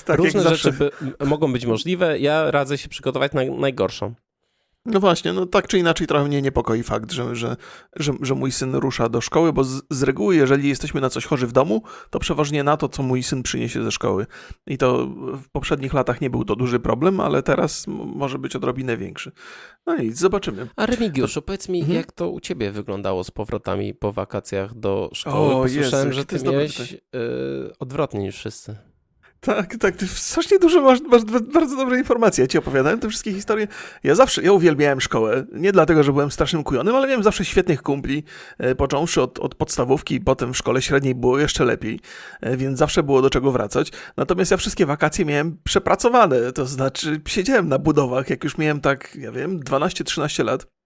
tak 0.05 0.17
Różne 0.17 0.43
rzeczy 0.43 0.71
by, 0.71 0.91
mogą 1.25 1.53
być 1.53 1.65
możliwe. 1.65 2.19
Ja 2.19 2.51
radzę 2.51 2.77
się 2.77 2.89
przygotować 2.89 3.33
na 3.33 3.41
najgorszą. 3.45 4.13
No 4.85 4.99
właśnie, 4.99 5.33
no 5.33 5.45
tak 5.45 5.67
czy 5.67 5.79
inaczej 5.79 6.07
trochę 6.07 6.25
mnie 6.25 6.41
niepokoi 6.41 6.83
fakt, 6.83 7.11
że, 7.11 7.35
że, 7.35 7.57
że, 7.95 8.13
że 8.21 8.35
mój 8.35 8.51
syn 8.51 8.75
rusza 8.75 9.09
do 9.09 9.21
szkoły, 9.21 9.53
bo 9.53 9.63
z, 9.63 9.81
z, 9.89 10.03
reguły, 10.03 10.35
jeżeli 10.35 10.69
jesteśmy 10.69 11.01
na 11.01 11.09
coś 11.09 11.25
chorzy 11.25 11.47
w 11.47 11.51
domu, 11.51 11.83
to 12.09 12.19
przeważnie 12.19 12.63
na 12.63 12.77
to, 12.77 12.89
co 12.89 13.03
mój 13.03 13.23
syn 13.23 13.43
przyniesie 13.43 13.83
ze 13.83 13.91
szkoły. 13.91 14.25
I 14.67 14.77
to 14.77 15.07
w 15.43 15.49
poprzednich 15.51 15.93
latach 15.93 16.21
nie 16.21 16.29
był 16.29 16.45
to 16.45 16.55
duży 16.55 16.79
problem, 16.79 17.19
ale 17.19 17.43
teraz 17.43 17.87
może 17.87 18.39
być 18.39 18.55
odrobinę 18.55 18.97
większy. 18.97 19.31
No 19.87 19.95
i 19.95 20.11
zobaczymy. 20.11 20.67
A 20.75 20.85
Remigiuszu, 20.85 21.41
powiedz 21.41 21.69
mi, 21.69 21.79
mhm. 21.79 21.97
jak 21.97 22.11
to 22.11 22.29
u 22.29 22.39
ciebie 22.39 22.71
wyglądało 22.71 23.23
z 23.23 23.31
powrotami 23.31 23.93
po 23.93 24.11
wakacjach 24.11 24.75
do 24.75 25.09
szkoły? 25.13 25.55
O, 25.55 25.61
Posłyszałem, 25.61 26.07
Jezu, 26.07 26.19
że 26.19 26.25
ty 26.25 26.43
miałeś 26.43 26.91
yy, 26.91 26.99
odwrotnie 27.79 28.19
niż 28.19 28.35
wszyscy. 28.35 28.88
Tak, 29.41 29.77
tak, 29.77 29.95
ty 29.95 30.07
strasznie 30.07 30.59
dużo 30.59 30.81
masz, 30.81 31.01
masz 31.01 31.23
bardzo 31.53 31.75
dobre 31.75 31.97
informacje. 31.97 32.43
Ja 32.43 32.47
ci 32.47 32.57
opowiadałem 32.57 32.99
te 32.99 33.09
wszystkie 33.09 33.33
historie. 33.33 33.67
Ja 34.03 34.15
zawsze, 34.15 34.43
ja 34.43 34.51
uwielbiałem 34.51 35.01
szkołę. 35.01 35.45
Nie 35.51 35.71
dlatego, 35.71 36.03
że 36.03 36.13
byłem 36.13 36.31
strasznym 36.31 36.63
kujonym, 36.63 36.95
ale 36.95 37.07
miałem 37.07 37.23
zawsze 37.23 37.45
świetnych 37.45 37.81
kumpli, 37.81 38.23
e, 38.57 38.75
począwszy 38.75 39.21
od, 39.21 39.39
od 39.39 39.55
podstawówki 39.55 40.21
potem 40.21 40.53
w 40.53 40.57
szkole 40.57 40.81
średniej 40.81 41.15
było 41.15 41.39
jeszcze 41.39 41.65
lepiej, 41.65 41.99
e, 42.41 42.57
więc 42.57 42.79
zawsze 42.79 43.03
było 43.03 43.21
do 43.21 43.29
czego 43.29 43.51
wracać. 43.51 43.91
Natomiast 44.17 44.51
ja 44.51 44.57
wszystkie 44.57 44.85
wakacje 44.85 45.25
miałem 45.25 45.57
przepracowane, 45.63 46.51
to 46.51 46.65
znaczy 46.65 47.21
siedziałem 47.27 47.69
na 47.69 47.79
budowach, 47.79 48.29
jak 48.29 48.43
już 48.43 48.57
miałem 48.57 48.81
tak, 48.81 49.15
ja 49.15 49.31
wiem, 49.31 49.59
12-13 49.59 50.45
lat 50.45 50.78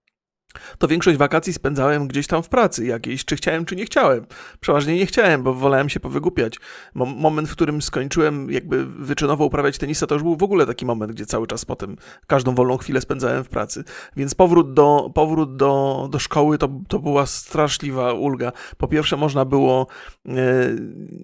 to 0.78 0.88
większość 0.88 1.18
wakacji 1.18 1.52
spędzałem 1.52 2.08
gdzieś 2.08 2.26
tam 2.26 2.42
w 2.42 2.48
pracy 2.48 2.86
jakiejś, 2.86 3.24
czy 3.24 3.36
chciałem, 3.36 3.64
czy 3.64 3.76
nie 3.76 3.84
chciałem. 3.84 4.26
Przeważnie 4.60 4.94
nie 4.94 5.06
chciałem, 5.06 5.42
bo 5.42 5.54
wolałem 5.54 5.88
się 5.88 6.00
powygłupiać. 6.00 6.58
moment, 6.94 7.48
w 7.48 7.52
którym 7.52 7.82
skończyłem 7.82 8.50
jakby 8.50 8.86
wyczynowo 8.86 9.44
uprawiać 9.44 9.78
tenisa, 9.78 10.06
to 10.06 10.14
już 10.14 10.22
był 10.22 10.36
w 10.36 10.42
ogóle 10.42 10.66
taki 10.66 10.86
moment, 10.86 11.12
gdzie 11.12 11.26
cały 11.26 11.46
czas 11.46 11.64
potem 11.64 11.96
każdą 12.26 12.54
wolną 12.54 12.76
chwilę 12.76 13.00
spędzałem 13.00 13.44
w 13.44 13.48
pracy. 13.48 13.84
Więc 14.16 14.34
powrót 14.34 14.74
do, 14.74 15.10
powrót 15.14 15.56
do, 15.56 16.08
do 16.12 16.18
szkoły 16.18 16.58
to, 16.58 16.68
to 16.88 16.98
była 16.98 17.26
straszliwa 17.26 18.12
ulga. 18.12 18.52
Po 18.76 18.88
pierwsze 18.88 19.16
można 19.16 19.44
było, 19.44 19.86
e, 20.28 20.32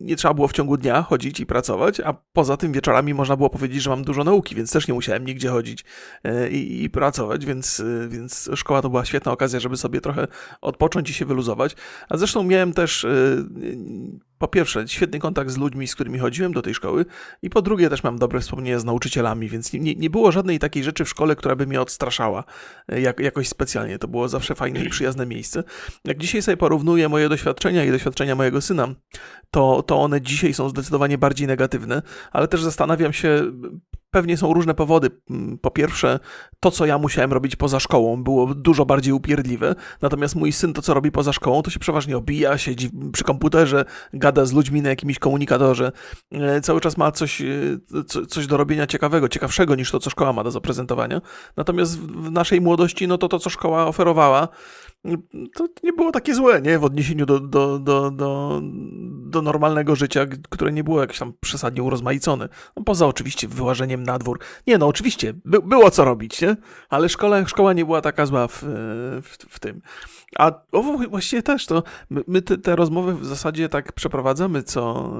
nie 0.00 0.16
trzeba 0.16 0.34
było 0.34 0.48
w 0.48 0.52
ciągu 0.52 0.76
dnia 0.76 1.02
chodzić 1.02 1.40
i 1.40 1.46
pracować, 1.46 2.00
a 2.00 2.14
poza 2.32 2.56
tym 2.56 2.72
wieczorami 2.72 3.14
można 3.14 3.36
było 3.36 3.50
powiedzieć, 3.50 3.82
że 3.82 3.90
mam 3.90 4.04
dużo 4.04 4.24
nauki, 4.24 4.54
więc 4.54 4.72
też 4.72 4.88
nie 4.88 4.94
musiałem 4.94 5.24
nigdzie 5.24 5.48
chodzić 5.48 5.84
e, 6.24 6.50
i, 6.50 6.84
i 6.84 6.90
pracować, 6.90 7.46
więc, 7.46 7.80
e, 7.80 8.08
więc 8.08 8.50
szkoła 8.54 8.82
to 8.82 8.90
była 8.90 9.04
świetna 9.04 9.19
świetna 9.20 9.32
okazja, 9.32 9.60
żeby 9.60 9.76
sobie 9.76 10.00
trochę 10.00 10.26
odpocząć 10.60 11.10
i 11.10 11.14
się 11.14 11.24
wyluzować. 11.24 11.76
A 12.08 12.16
zresztą 12.16 12.42
miałem 12.42 12.72
też 12.72 13.04
y, 13.04 13.46
po 14.38 14.48
pierwsze, 14.48 14.88
świetny 14.88 15.18
kontakt 15.18 15.50
z 15.50 15.56
ludźmi, 15.56 15.88
z 15.88 15.94
którymi 15.94 16.18
chodziłem 16.18 16.52
do 16.52 16.62
tej 16.62 16.74
szkoły, 16.74 17.04
i 17.42 17.50
po 17.50 17.62
drugie, 17.62 17.90
też 17.90 18.02
mam 18.02 18.18
dobre 18.18 18.40
wspomnienia 18.40 18.78
z 18.78 18.84
nauczycielami, 18.84 19.48
więc 19.48 19.72
nie, 19.72 19.94
nie 19.94 20.10
było 20.10 20.32
żadnej 20.32 20.58
takiej 20.58 20.84
rzeczy 20.84 21.04
w 21.04 21.08
szkole, 21.08 21.36
która 21.36 21.56
by 21.56 21.66
mnie 21.66 21.80
odstraszała 21.80 22.44
y, 22.92 23.00
jak, 23.00 23.20
jakoś 23.20 23.48
specjalnie. 23.48 23.98
To 23.98 24.08
było 24.08 24.28
zawsze 24.28 24.54
fajne 24.54 24.80
i 24.84 24.88
przyjazne 24.90 25.26
miejsce. 25.26 25.64
Jak 26.04 26.18
dzisiaj 26.18 26.42
sobie 26.42 26.56
porównuję 26.56 27.08
moje 27.08 27.28
doświadczenia 27.28 27.84
i 27.84 27.90
doświadczenia 27.90 28.34
mojego 28.34 28.60
syna, 28.60 28.88
to, 29.50 29.82
to 29.82 30.00
one 30.00 30.20
dzisiaj 30.20 30.54
są 30.54 30.68
zdecydowanie 30.68 31.18
bardziej 31.18 31.46
negatywne, 31.46 32.02
ale 32.32 32.48
też 32.48 32.62
zastanawiam 32.62 33.12
się, 33.12 33.52
Pewnie 34.10 34.36
są 34.36 34.52
różne 34.52 34.74
powody. 34.74 35.10
Mm, 35.30 35.58
po 35.58 35.70
pierwsze, 35.70 36.18
to, 36.60 36.70
co 36.70 36.86
ja 36.86 36.98
musiałem 36.98 37.32
robić 37.32 37.56
poza 37.56 37.80
szkołą, 37.80 38.22
było 38.22 38.54
dużo 38.54 38.86
bardziej 38.86 39.12
upierdliwe. 39.12 39.74
Natomiast 40.02 40.36
mój 40.36 40.52
syn, 40.52 40.72
to 40.72 40.82
co 40.82 40.94
robi 40.94 41.12
poza 41.12 41.32
szkołą, 41.32 41.62
to 41.62 41.70
się 41.70 41.78
przeważnie 41.78 42.16
obija, 42.16 42.58
siedzi 42.58 42.90
przy 43.12 43.24
komputerze, 43.24 43.84
gada 44.12 44.44
z 44.44 44.52
ludźmi 44.52 44.82
na 44.82 44.88
jakimś 44.88 45.18
komunikatorze. 45.18 45.92
E, 46.32 46.60
cały 46.60 46.80
czas 46.80 46.96
ma 46.96 47.12
coś, 47.12 47.40
e, 47.40 47.46
coś 48.28 48.46
do 48.46 48.56
robienia 48.56 48.86
ciekawego, 48.86 49.28
ciekawszego 49.28 49.74
niż 49.74 49.90
to, 49.90 49.98
co 49.98 50.10
szkoła 50.10 50.32
ma 50.32 50.44
do 50.44 50.50
zaprezentowania. 50.50 51.20
Natomiast 51.56 52.00
w 52.00 52.30
naszej 52.30 52.60
młodości, 52.60 53.08
no 53.08 53.18
to 53.18 53.28
to, 53.28 53.38
co 53.38 53.50
szkoła 53.50 53.86
oferowała, 53.86 54.48
to 55.54 55.68
nie 55.82 55.92
było 55.92 56.12
takie 56.12 56.34
złe, 56.34 56.62
nie? 56.62 56.78
W 56.78 56.84
odniesieniu 56.84 57.26
do, 57.26 57.40
do, 57.40 57.78
do, 57.78 58.10
do, 58.10 58.60
do 59.26 59.42
normalnego 59.42 59.96
życia, 59.96 60.26
które 60.50 60.72
nie 60.72 60.84
było 60.84 61.00
jakieś 61.00 61.18
tam 61.18 61.32
przesadnie 61.40 61.82
urozmaicone. 61.82 62.48
No, 62.76 62.84
poza 62.84 63.06
oczywiście 63.06 63.48
wyłażeniem 63.48 64.02
na 64.02 64.18
dwór. 64.18 64.38
Nie, 64.66 64.78
no 64.78 64.86
oczywiście, 64.86 65.34
by, 65.44 65.62
było 65.62 65.90
co 65.90 66.04
robić, 66.04 66.42
nie? 66.42 66.56
Ale 66.88 67.08
szkoła, 67.08 67.46
szkoła 67.46 67.72
nie 67.72 67.84
była 67.84 68.00
taka 68.00 68.26
zła 68.26 68.48
w, 68.48 68.62
w, 69.22 69.36
w 69.48 69.60
tym. 69.60 69.82
A 70.38 70.52
o, 70.72 70.82
właściwie 70.82 71.42
też 71.42 71.66
to 71.66 71.82
my, 72.10 72.22
my 72.26 72.42
te, 72.42 72.58
te, 72.58 72.76
rozmowy 72.76 73.14
w 73.14 73.26
zasadzie 73.26 73.68
tak 73.68 73.92
przeprowadzamy 73.92 74.62
co, 74.62 75.12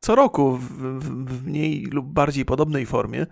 co 0.00 0.14
roku 0.14 0.56
w, 0.56 0.68
w 1.28 1.46
mniej 1.46 1.86
lub 1.92 2.06
bardziej 2.06 2.44
podobnej 2.44 2.86
formie. 2.86 3.26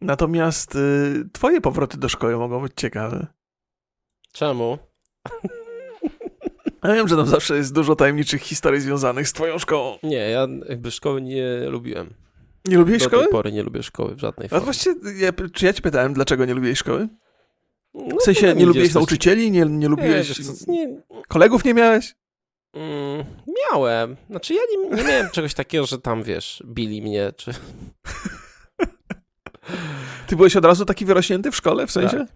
Natomiast 0.00 0.74
y, 0.74 1.28
twoje 1.32 1.60
powroty 1.60 1.98
do 1.98 2.08
szkoły 2.08 2.36
mogą 2.36 2.60
być 2.62 2.72
ciekawe. 2.76 3.26
Czemu? 4.32 4.87
Ja 6.84 6.94
wiem, 6.94 7.08
że 7.08 7.16
tam 7.16 7.26
zawsze 7.26 7.56
jest 7.56 7.74
dużo 7.74 7.96
tajemniczych 7.96 8.42
historii 8.42 8.80
związanych 8.80 9.28
z 9.28 9.32
twoją 9.32 9.58
szkołą. 9.58 9.98
Nie, 10.02 10.30
ja 10.30 10.46
jakby 10.68 10.90
szkoły 10.90 11.22
nie 11.22 11.44
lubiłem. 11.68 12.14
Nie 12.64 12.76
lubiłeś 12.76 13.02
Do 13.02 13.08
szkoły? 13.08 13.22
Do 13.22 13.28
tej 13.28 13.32
pory 13.32 13.52
nie 13.52 13.62
lubię 13.62 13.82
szkoły 13.82 14.14
w 14.14 14.18
żadnej 14.18 14.48
formie. 14.48 14.62
A 14.62 14.64
właściwie, 14.64 14.94
ja, 15.18 15.32
czy 15.52 15.66
ja 15.66 15.72
ci 15.72 15.82
pytałem, 15.82 16.14
dlaczego 16.14 16.44
nie 16.44 16.54
lubiłeś 16.54 16.78
szkoły? 16.78 17.08
No, 17.94 18.16
w 18.16 18.22
sensie, 18.22 18.54
nie 18.54 18.66
lubiłeś 18.66 18.94
nauczycieli? 18.94 19.50
Nie, 19.50 19.64
nie 19.64 19.88
lubiłeś... 19.88 20.38
Nie, 20.66 20.86
nie... 20.86 21.02
Kolegów 21.28 21.64
nie 21.64 21.74
miałeś? 21.74 22.14
Mm, 22.74 23.24
miałem. 23.72 24.16
Znaczy 24.30 24.54
ja 24.54 24.60
nie, 24.70 24.96
nie 24.96 25.04
miałem 25.04 25.30
czegoś 25.34 25.54
takiego, 25.54 25.86
że 25.86 25.98
tam, 25.98 26.22
wiesz, 26.22 26.62
bili 26.66 27.02
mnie, 27.02 27.32
czy... 27.36 27.50
Ty 30.26 30.36
byłeś 30.36 30.56
od 30.56 30.64
razu 30.64 30.84
taki 30.84 31.04
wyrośnięty 31.04 31.50
w 31.50 31.56
szkole, 31.56 31.86
w 31.86 31.90
sensie? 31.90 32.18
Tak. 32.18 32.28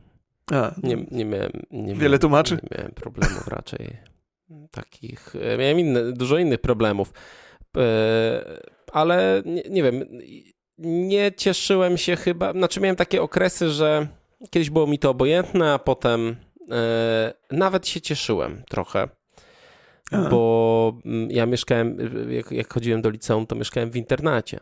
A, 0.53 0.75
nie, 0.83 1.07
nie 1.11 1.25
miałem. 1.25 1.53
Nie 1.71 1.95
wiele 1.95 1.99
miałem, 1.99 2.19
tłumaczy? 2.19 2.55
Nie 2.55 2.79
miałem 2.79 2.93
problemów 2.95 3.49
raczej 3.49 3.97
takich. 4.71 5.37
E, 5.37 5.59
miałem 5.59 5.81
inne, 5.81 6.13
dużo 6.13 6.39
innych 6.39 6.61
problemów. 6.61 7.13
E, 7.77 8.61
ale 8.93 9.43
nie, 9.47 9.63
nie 9.71 9.83
wiem. 9.83 10.05
Nie 10.79 11.33
cieszyłem 11.33 11.99
się 11.99 12.17
chyba. 12.17 12.53
Znaczy, 12.53 12.81
miałem 12.81 12.97
takie 12.97 13.23
okresy, 13.23 13.71
że 13.71 14.07
kiedyś 14.51 14.71
było 14.71 14.87
mi 14.87 14.99
to 14.99 15.11
obojętne, 15.11 15.73
a 15.73 15.79
potem 15.79 16.37
e, 16.71 17.35
nawet 17.51 17.89
się 17.89 18.01
cieszyłem 18.01 18.63
trochę. 18.69 19.09
Aha. 20.13 20.29
Bo 20.31 20.93
mm, 21.05 21.31
ja 21.31 21.47
mieszkałem, 21.47 21.99
jak, 22.31 22.53
jak 22.53 22.73
chodziłem 22.73 23.03
do 23.03 23.11
liceum, 23.11 23.47
to 23.47 23.57
mieszkałem 23.57 23.91
w 23.91 23.97
internacie. 23.97 24.61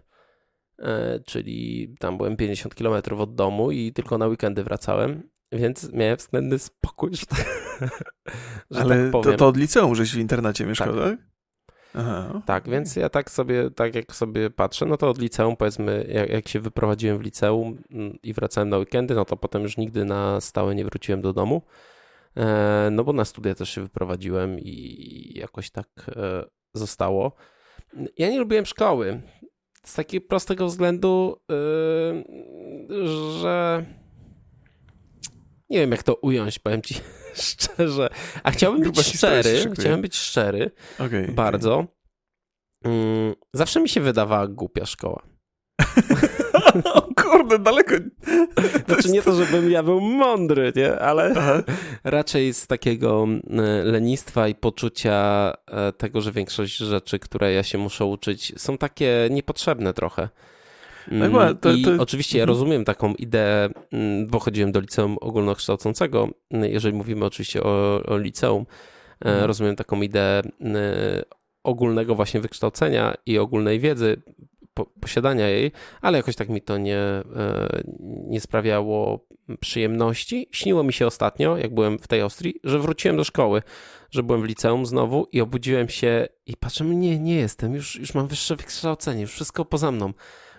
czyli 1.27 1.89
tam 1.99 2.17
byłem 2.17 2.37
50 2.37 2.75
km 2.75 3.03
od 3.19 3.35
domu 3.35 3.71
i 3.71 3.93
tylko 3.93 4.19
na 4.19 4.27
weekendy 4.27 4.65
wracałem. 4.65 5.31
Więc 5.53 5.93
miałem 5.93 6.17
względny 6.17 6.59
spokój, 6.59 7.11
że, 7.15 7.27
tak, 7.27 7.47
że 8.71 8.81
Ale 8.81 9.03
tak 9.03 9.13
powiem. 9.13 9.33
To, 9.33 9.39
to 9.39 9.49
od 9.49 9.57
liceum, 9.57 9.95
żeś 9.95 10.15
w 10.15 10.19
internacie 10.19 10.67
mieszkał, 10.67 10.95
tak? 10.95 11.05
tak? 11.05 11.19
Aha. 11.95 12.43
Tak, 12.47 12.69
więc 12.69 12.97
ja 12.97 13.09
tak 13.09 13.31
sobie, 13.31 13.71
tak 13.71 13.95
jak 13.95 14.15
sobie 14.15 14.51
patrzę, 14.51 14.87
no 14.87 14.97
to 14.97 15.11
od 15.11 15.19
liceum 15.19 15.57
powiedzmy, 15.57 16.07
jak, 16.09 16.31
jak, 16.31 16.49
się 16.49 16.61
wyprowadziłem 16.61 17.19
w 17.19 17.21
liceum 17.21 17.83
mm, 17.91 18.19
i 18.23 18.33
wracałem 18.33 18.69
na 18.69 18.79
weekendy, 18.79 19.15
no 19.15 19.25
to 19.25 19.37
potem 19.37 19.63
już 19.63 19.77
nigdy 19.77 20.05
na 20.05 20.41
stałe 20.41 20.75
nie 20.75 20.85
wróciłem 20.85 21.23
do 21.23 21.33
domu. 21.33 21.63
no 22.91 23.05
bo 23.05 23.13
na 23.13 23.25
studia 23.25 23.55
też 23.55 23.71
się 23.71 23.81
wyprowadziłem 23.81 24.61
i 24.61 25.33
jakoś 25.35 25.71
tak 25.71 26.11
zostało. 26.75 27.33
Ja 28.19 28.31
nie 28.31 28.39
lubiłem 28.39 28.67
szkoły. 28.67 29.21
Z 29.85 29.95
takiego 29.95 30.27
prostego 30.29 30.67
względu, 30.67 31.37
że 33.41 33.85
nie 35.71 35.79
wiem 35.79 35.91
jak 35.91 36.03
to 36.03 36.15
ująć, 36.15 36.59
powiem 36.59 36.83
ci 36.83 36.95
szczerze. 37.35 38.11
A 38.43 38.51
chciałbym 38.51 38.83
być 38.83 39.17
szczery, 39.17 39.71
chciałem 39.75 40.03
być 40.03 40.17
szczery 40.17 40.71
okay, 40.99 41.33
bardzo. 41.33 41.75
Okay. 41.75 42.93
Mm, 42.93 43.35
zawsze 43.55 43.81
mi 43.81 43.89
się 43.89 44.01
wydawała 44.01 44.49
głupia 44.49 44.87
szkoła. 44.87 45.23
o 46.95 47.03
kurde, 47.23 47.59
daleko. 47.59 47.95
To 48.87 48.93
znaczy 48.95 49.11
nie 49.11 49.23
to, 49.23 49.35
żebym 49.35 49.71
ja 49.71 49.83
był 49.83 50.01
mądry, 50.01 50.73
nie? 50.77 50.99
ale 50.99 51.35
Aha. 51.37 51.63
raczej 52.05 52.55
z 52.55 52.67
takiego 52.67 53.27
e, 53.51 53.85
lenistwa 53.85 54.49
i 54.49 54.55
poczucia 54.55 55.53
e, 55.67 55.93
tego, 55.93 56.21
że 56.21 56.33
większość 56.33 56.77
rzeczy, 56.77 57.19
które 57.19 57.53
ja 57.53 57.63
się 57.63 57.79
muszę 57.79 58.05
uczyć, 58.05 58.53
są 58.57 58.79
takie 58.79 59.29
niepotrzebne 59.31 59.95
trochę. 59.95 60.29
No 61.09 61.25
mm, 61.25 61.59
to, 61.59 61.73
I 61.73 61.83
to... 61.83 61.91
oczywiście 61.99 62.39
ja 62.39 62.45
mhm. 62.45 62.49
rozumiem 62.49 62.85
taką 62.85 63.15
ideę, 63.15 63.69
mm, 63.93 64.27
bo 64.27 64.39
chodziłem 64.39 64.73
do 64.73 64.81
liceum 64.81 65.17
ogólnokształcącego, 65.21 66.29
jeżeli 66.51 66.97
mówimy 66.97 67.25
oczywiście 67.25 67.63
o, 67.63 68.03
o 68.07 68.19
liceum, 68.19 68.67
e, 69.25 69.29
mhm. 69.29 69.47
rozumiem 69.47 69.77
taką 69.77 70.03
ideę 70.03 70.43
ogólnego 71.65 72.15
właśnie 72.15 72.41
wykształcenia 72.41 73.15
i 73.27 73.39
ogólnej 73.39 73.81
wiedzy, 73.81 74.23
posiadania 75.01 75.49
jej, 75.49 75.73
ale 76.01 76.19
jakoś 76.19 76.37
tak 76.37 76.49
mi 76.49 76.63
to 76.63 76.79
nie, 76.79 76.97
e, 76.97 77.25
nie 78.27 78.41
sprawiało 78.41 79.27
przyjemności. 79.61 80.49
Śniło 80.53 80.83
mi 80.83 80.93
się 80.93 81.07
ostatnio, 81.07 81.57
jak 81.57 81.75
byłem 81.75 81.99
w 81.99 82.09
tej 82.09 82.21
Austrii, 82.21 82.55
że 82.65 82.79
wróciłem 82.79 83.17
do 83.17 83.25
szkoły, 83.25 83.63
że 84.11 84.23
byłem 84.23 84.43
w 84.43 84.45
liceum 84.45 84.87
znowu 84.87 85.29
i 85.33 85.41
obudziłem 85.41 85.89
się 85.89 86.29
i 86.47 86.57
patrzę, 86.57 86.85
nie, 86.85 87.19
nie 87.19 87.37
jestem, 87.37 87.75
już, 87.75 87.97
już 87.97 88.15
mam 88.15 88.27
wyższe 88.27 88.57
wykształcenie, 88.57 89.23
już 89.23 89.33
wszystko 89.33 89.65
poza 89.65 89.91
mną. 89.91 90.13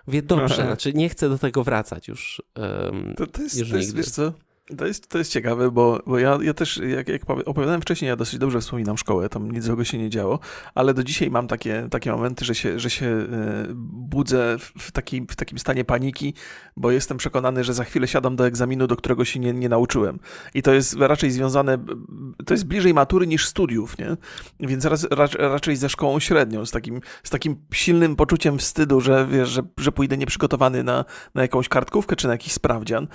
Mówię, 0.08 0.22
dobrze, 0.22 0.56
znaczy 0.68 0.94
nie 0.94 1.10
chcę 1.10 1.30
do 1.30 1.38
tego 1.38 1.64
wracać 1.64 2.08
już. 2.08 2.42
Um, 2.56 3.14
to, 3.18 3.28
to 3.28 3.42
jest, 3.42 3.60
już 3.60 3.70
to 3.70 3.78
jest, 3.78 3.96
wiesz 3.96 4.10
co, 4.10 4.34
to 4.78 4.88
jest, 4.88 5.08
to 5.08 5.18
jest 5.18 5.32
ciekawe, 5.32 5.72
bo, 5.72 6.00
bo 6.06 6.20
ja, 6.20 6.38
ja 6.42 6.54
też, 6.54 6.78
jak, 6.78 7.08
jak 7.08 7.22
opowiadałem 7.30 7.82
wcześniej, 7.82 8.10
ja 8.10 8.16
dosyć 8.16 8.40
dobrze 8.40 8.62
wspominam 8.62 8.98
szkołę, 8.98 9.30
tam 9.30 9.52
nic 9.52 9.64
złego 9.64 9.84
się 9.84 9.98
nie 9.98 10.10
działo, 10.10 10.40
ale 10.76 10.94
do 10.94 11.04
dzisiaj 11.04 11.32
mam 11.32 11.48
takie, 11.48 11.88
takie 11.92 12.12
momenty, 12.12 12.46
że 12.46 12.56
się, 12.56 12.80
że 12.80 12.90
się 12.90 13.06
e, 13.06 13.28
budzę 13.92 14.58
w, 14.60 14.92
taki, 14.92 15.22
w 15.30 15.36
takim 15.36 15.60
stanie 15.60 15.86
paniki, 15.86 16.34
bo 16.78 16.92
jestem 16.92 17.18
przekonany, 17.18 17.64
że 17.64 17.74
za 17.74 17.84
chwilę 17.84 18.08
siadam 18.08 18.36
do 18.36 18.48
egzaminu, 18.48 18.88
do 18.88 18.96
którego 18.96 19.26
się 19.26 19.40
nie, 19.40 19.54
nie 19.54 19.70
nauczyłem. 19.70 20.20
I 20.54 20.62
to 20.62 20.74
jest 20.74 20.94
raczej 20.94 21.32
związane, 21.32 21.78
to 22.46 22.54
jest 22.54 22.66
bliżej 22.66 22.94
matury 22.94 23.28
niż 23.28 23.48
studiów, 23.48 23.98
nie? 23.98 24.18
Więc 24.60 24.86
raz, 24.86 25.08
raczej 25.40 25.76
ze 25.76 25.90
szkołą 25.90 26.20
średnią, 26.20 26.66
z 26.66 26.72
takim, 26.72 27.02
z 27.24 27.30
takim 27.30 27.56
silnym 27.74 28.16
poczuciem 28.16 28.58
wstydu, 28.58 29.02
że 29.02 29.28
wiesz, 29.32 29.50
że, 29.50 29.62
że 29.78 29.92
pójdę 29.92 30.18
nieprzygotowany 30.18 30.84
na, 30.84 31.06
na 31.36 31.42
jakąś 31.42 31.70
kartkówkę 31.70 32.16
czy 32.16 32.28
na 32.28 32.34
jakiś 32.34 32.54
sprawdzian. 32.54 33.08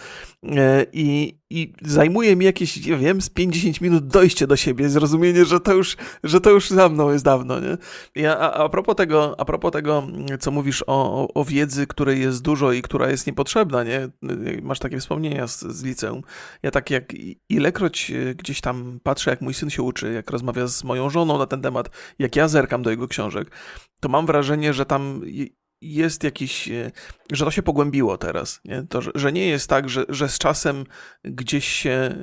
E, 0.42 0.86
I, 0.92 1.36
i 1.50 1.72
zajmuje 1.82 2.36
mi 2.36 2.44
jakieś, 2.44 2.86
nie 2.86 2.96
wiem, 2.96 3.20
z 3.22 3.30
50 3.30 3.80
minut 3.80 4.06
dojście 4.06 4.46
do 4.46 4.56
siebie, 4.56 4.88
zrozumienie, 4.88 5.44
że 5.44 5.60
to 5.60 5.74
już, 5.74 5.96
że 6.24 6.40
to 6.40 6.50
już 6.50 6.70
za 6.70 6.88
mną 6.88 7.12
jest 7.12 7.24
dawno, 7.24 7.60
nie? 7.60 7.76
Ja, 8.14 8.38
a, 8.38 8.52
a, 8.52 8.68
propos 8.68 8.96
tego, 8.96 9.40
a 9.40 9.44
propos 9.44 9.72
tego, 9.72 10.06
co 10.40 10.50
mówisz 10.50 10.84
o, 10.86 11.28
o, 11.34 11.44
wiedzy, 11.44 11.86
której 11.86 12.20
jest 12.20 12.42
dużo 12.42 12.72
i 12.72 12.82
która 12.82 13.10
jest 13.10 13.26
niepotrzebna, 13.26 13.84
nie? 13.84 14.08
Masz 14.62 14.78
takie 14.78 14.98
wspomnienia 14.98 15.46
z, 15.46 15.60
z 15.60 15.84
liceum. 15.84 16.22
Ja 16.62 16.70
tak 16.70 16.90
jak 16.90 17.12
ilekroć 17.48 18.10
e, 18.10 18.34
gdzieś 18.34 18.60
tam 18.60 19.00
patrzę, 19.02 19.30
jak 19.30 19.40
mój 19.40 19.54
syn 19.54 19.70
się 19.70 19.82
uczy, 19.82 20.12
jak 20.12 20.30
rozmawia 20.30 20.66
z 20.66 20.84
moją 20.84 21.10
żoną 21.10 21.38
na 21.38 21.46
ten 21.46 21.62
temat, 21.62 21.90
jak 22.18 22.36
ja 22.36 22.48
zerkam 22.48 22.82
do 22.82 22.90
jego 22.90 23.08
książek, 23.08 23.50
to 24.00 24.08
mam 24.08 24.26
wrażenie, 24.26 24.74
że 24.74 24.86
tam 24.86 25.22
jest 25.94 26.24
jakiś, 26.24 26.68
e, 26.68 26.90
że 27.32 27.44
to 27.44 27.50
się 27.50 27.62
pogłębiło 27.62 28.18
teraz, 28.18 28.60
nie? 28.64 28.82
To, 28.82 29.00
że 29.14 29.32
nie 29.32 29.46
jest 29.46 29.68
tak, 29.68 29.88
że, 29.88 30.04
że 30.08 30.28
z 30.28 30.38
czasem 30.38 30.84
gdzieś 31.24 31.68
się 31.68 31.90
e, 31.90 32.14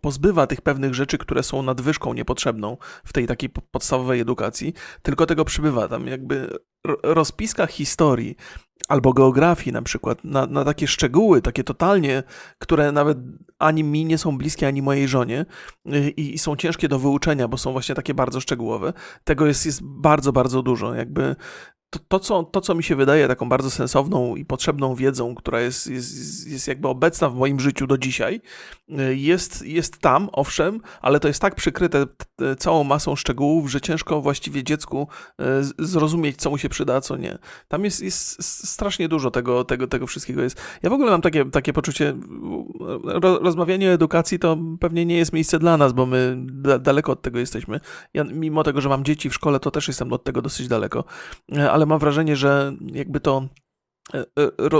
pozbywa 0.00 0.46
tych 0.46 0.60
pewnych 0.60 0.94
rzeczy, 0.94 1.18
które 1.18 1.42
są 1.42 1.62
nadwyżką 1.62 2.14
niepotrzebną 2.14 2.76
w 3.04 3.12
tej 3.12 3.26
takiej 3.26 3.50
podstawowej 3.50 4.20
edukacji, 4.20 4.74
tylko 5.02 5.26
tego 5.26 5.44
przybywa 5.44 5.88
tam 5.88 6.06
jakby 6.06 6.58
rozpiska 7.02 7.66
historii 7.66 8.36
albo 8.88 9.12
geografii 9.12 9.72
na 9.72 9.82
przykład, 9.82 10.24
na, 10.24 10.46
na 10.46 10.64
takie 10.64 10.86
szczegóły, 10.86 11.42
takie 11.42 11.64
totalnie, 11.64 12.22
które 12.58 12.92
nawet 12.92 13.18
ani 13.58 13.84
mi 13.84 14.04
nie 14.04 14.18
są 14.18 14.38
bliskie, 14.38 14.66
ani 14.66 14.82
mojej 14.82 15.08
żonie 15.08 15.46
e, 15.86 16.08
i, 16.08 16.34
i 16.34 16.38
są 16.38 16.56
ciężkie 16.56 16.88
do 16.88 16.98
wyuczenia, 16.98 17.48
bo 17.48 17.58
są 17.58 17.72
właśnie 17.72 17.94
takie 17.94 18.14
bardzo 18.14 18.40
szczegółowe. 18.40 18.92
Tego 19.24 19.46
jest, 19.46 19.66
jest 19.66 19.80
bardzo, 19.82 20.32
bardzo 20.32 20.62
dużo. 20.62 20.94
Jakby 20.94 21.36
to, 21.92 21.98
to, 22.08 22.20
co, 22.20 22.42
to, 22.42 22.60
co 22.60 22.74
mi 22.74 22.82
się 22.82 22.96
wydaje 22.96 23.28
taką 23.28 23.48
bardzo 23.48 23.70
sensowną 23.70 24.36
i 24.36 24.44
potrzebną 24.44 24.94
wiedzą, 24.94 25.34
która 25.34 25.60
jest, 25.60 25.86
jest, 25.86 26.48
jest 26.48 26.68
jakby 26.68 26.88
obecna 26.88 27.28
w 27.28 27.34
moim 27.34 27.60
życiu 27.60 27.86
do 27.86 27.98
dzisiaj, 27.98 28.40
y, 28.88 29.16
jest, 29.16 29.62
jest 29.66 29.98
tam, 29.98 30.28
owszem, 30.32 30.80
ale 31.00 31.20
to 31.20 31.28
jest 31.28 31.40
tak 31.40 31.54
przykryte 31.54 32.06
całą 32.58 32.84
masą 32.84 33.16
szczegółów, 33.16 33.70
że 33.70 33.80
ciężko 33.80 34.20
właściwie 34.20 34.64
dziecku 34.64 35.08
y, 35.40 35.44
zrozumieć, 35.78 36.36
co 36.36 36.50
mu 36.50 36.58
się 36.58 36.68
przyda, 36.68 36.94
a 36.94 37.00
co 37.00 37.16
nie. 37.16 37.38
Tam 37.68 37.84
jest, 37.84 38.02
jest 38.02 38.44
strasznie 38.68 39.08
dużo 39.08 39.30
tego, 39.30 39.64
tego, 39.64 39.86
tego 39.86 40.06
wszystkiego 40.06 40.42
jest. 40.42 40.60
Ja 40.82 40.90
w 40.90 40.92
ogóle 40.92 41.10
mam 41.10 41.22
takie, 41.22 41.44
takie 41.44 41.72
poczucie, 41.72 42.14
ro, 43.04 43.38
rozmawianie 43.38 43.88
o 43.88 43.92
edukacji 43.92 44.38
to 44.38 44.58
pewnie 44.80 45.06
nie 45.06 45.16
jest 45.16 45.32
miejsce 45.32 45.58
dla 45.58 45.76
nas, 45.76 45.92
bo 45.92 46.06
my 46.06 46.36
da, 46.38 46.78
daleko 46.78 47.12
od 47.12 47.22
tego 47.22 47.38
jesteśmy. 47.38 47.80
Ja, 48.14 48.24
mimo 48.24 48.64
tego, 48.64 48.80
że 48.80 48.88
mam 48.88 49.04
dzieci 49.04 49.30
w 49.30 49.34
szkole, 49.34 49.60
to 49.60 49.70
też 49.70 49.88
jestem 49.88 50.12
od 50.12 50.24
tego 50.24 50.42
dosyć 50.42 50.68
daleko, 50.68 51.04
y, 51.56 51.70
ale 51.70 51.81
ale 51.82 51.86
mam 51.88 51.98
wrażenie, 51.98 52.36
że 52.36 52.72
jakby 52.92 53.20
to 53.20 53.42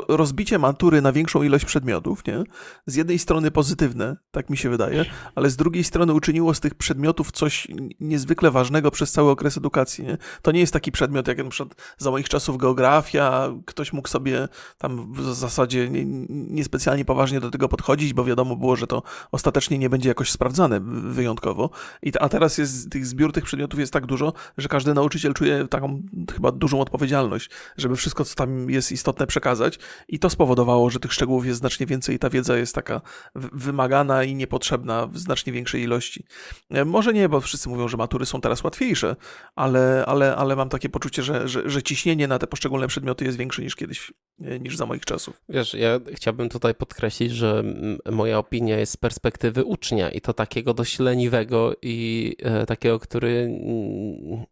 rozbicie 0.08 0.58
matury 0.58 1.02
na 1.02 1.12
większą 1.12 1.42
ilość 1.42 1.64
przedmiotów, 1.64 2.26
nie? 2.26 2.44
Z 2.86 2.94
jednej 2.94 3.18
strony 3.18 3.50
pozytywne, 3.50 4.16
tak 4.30 4.50
mi 4.50 4.56
się 4.56 4.70
wydaje, 4.70 5.04
ale 5.34 5.50
z 5.50 5.56
drugiej 5.56 5.84
strony 5.84 6.12
uczyniło 6.12 6.54
z 6.54 6.60
tych 6.60 6.74
przedmiotów 6.74 7.32
coś 7.32 7.68
niezwykle 8.00 8.50
ważnego 8.50 8.90
przez 8.90 9.12
cały 9.12 9.30
okres 9.30 9.56
edukacji, 9.56 10.04
nie? 10.04 10.18
To 10.42 10.52
nie 10.52 10.60
jest 10.60 10.72
taki 10.72 10.92
przedmiot, 10.92 11.28
jak 11.28 11.38
na 11.38 11.50
przykład 11.50 11.78
za 11.98 12.10
moich 12.10 12.28
czasów 12.28 12.56
geografia, 12.56 13.48
ktoś 13.66 13.92
mógł 13.92 14.08
sobie 14.08 14.48
tam 14.78 15.12
w 15.12 15.34
zasadzie 15.34 15.88
niespecjalnie 16.28 17.02
nie 17.02 17.04
poważnie 17.04 17.40
do 17.40 17.50
tego 17.50 17.68
podchodzić, 17.68 18.12
bo 18.12 18.24
wiadomo 18.24 18.56
było, 18.56 18.76
że 18.76 18.86
to 18.86 19.02
ostatecznie 19.32 19.78
nie 19.78 19.90
będzie 19.90 20.08
jakoś 20.08 20.30
sprawdzane 20.30 20.80
wyjątkowo. 21.10 21.70
I, 22.02 22.12
a 22.20 22.28
teraz 22.28 22.58
jest 22.58 22.90
tych 22.90 23.06
zbiór 23.06 23.32
tych 23.32 23.44
przedmiotów 23.44 23.80
jest 23.80 23.92
tak 23.92 24.06
dużo, 24.06 24.32
że 24.58 24.68
każdy 24.68 24.94
nauczyciel 24.94 25.34
czuje 25.34 25.68
taką 25.68 26.02
chyba 26.34 26.52
dużą 26.52 26.80
odpowiedzialność, 26.80 27.50
żeby 27.76 27.96
wszystko, 27.96 28.24
co 28.24 28.34
tam 28.34 28.70
jest 28.70 28.92
istotne, 28.92 29.11
istotne 29.12 29.26
przekazać 29.26 29.78
i 30.08 30.18
to 30.18 30.30
spowodowało, 30.30 30.90
że 30.90 31.00
tych 31.00 31.12
szczegółów 31.12 31.46
jest 31.46 31.58
znacznie 31.58 31.86
więcej 31.86 32.16
i 32.16 32.18
ta 32.18 32.30
wiedza 32.30 32.56
jest 32.56 32.74
taka 32.74 33.00
wymagana 33.34 34.24
i 34.24 34.34
niepotrzebna 34.34 35.06
w 35.06 35.18
znacznie 35.18 35.52
większej 35.52 35.82
ilości. 35.82 36.24
E, 36.70 36.84
może 36.84 37.12
nie, 37.12 37.28
bo 37.28 37.40
wszyscy 37.40 37.68
mówią, 37.68 37.88
że 37.88 37.96
matury 37.96 38.26
są 38.26 38.40
teraz 38.40 38.64
łatwiejsze, 38.64 39.16
ale, 39.56 40.04
ale, 40.06 40.36
ale 40.36 40.56
mam 40.56 40.68
takie 40.68 40.88
poczucie, 40.88 41.22
że, 41.22 41.48
że, 41.48 41.70
że 41.70 41.82
ciśnienie 41.82 42.28
na 42.28 42.38
te 42.38 42.46
poszczególne 42.46 42.88
przedmioty 42.88 43.24
jest 43.24 43.38
większe 43.38 43.62
niż 43.62 43.76
kiedyś, 43.76 44.12
e, 44.40 44.58
niż 44.58 44.76
za 44.76 44.86
moich 44.86 45.04
czasów. 45.04 45.40
Wiesz, 45.48 45.74
ja 45.74 46.00
chciałbym 46.12 46.48
tutaj 46.48 46.74
podkreślić, 46.74 47.32
że 47.32 47.64
moja 48.10 48.38
opinia 48.38 48.78
jest 48.78 48.92
z 48.92 48.96
perspektywy 48.96 49.64
ucznia 49.64 50.10
i 50.10 50.20
to 50.20 50.32
takiego 50.32 50.74
dość 50.74 50.98
leniwego 50.98 51.72
i 51.82 52.36
e, 52.42 52.66
takiego, 52.66 52.98
który 52.98 53.58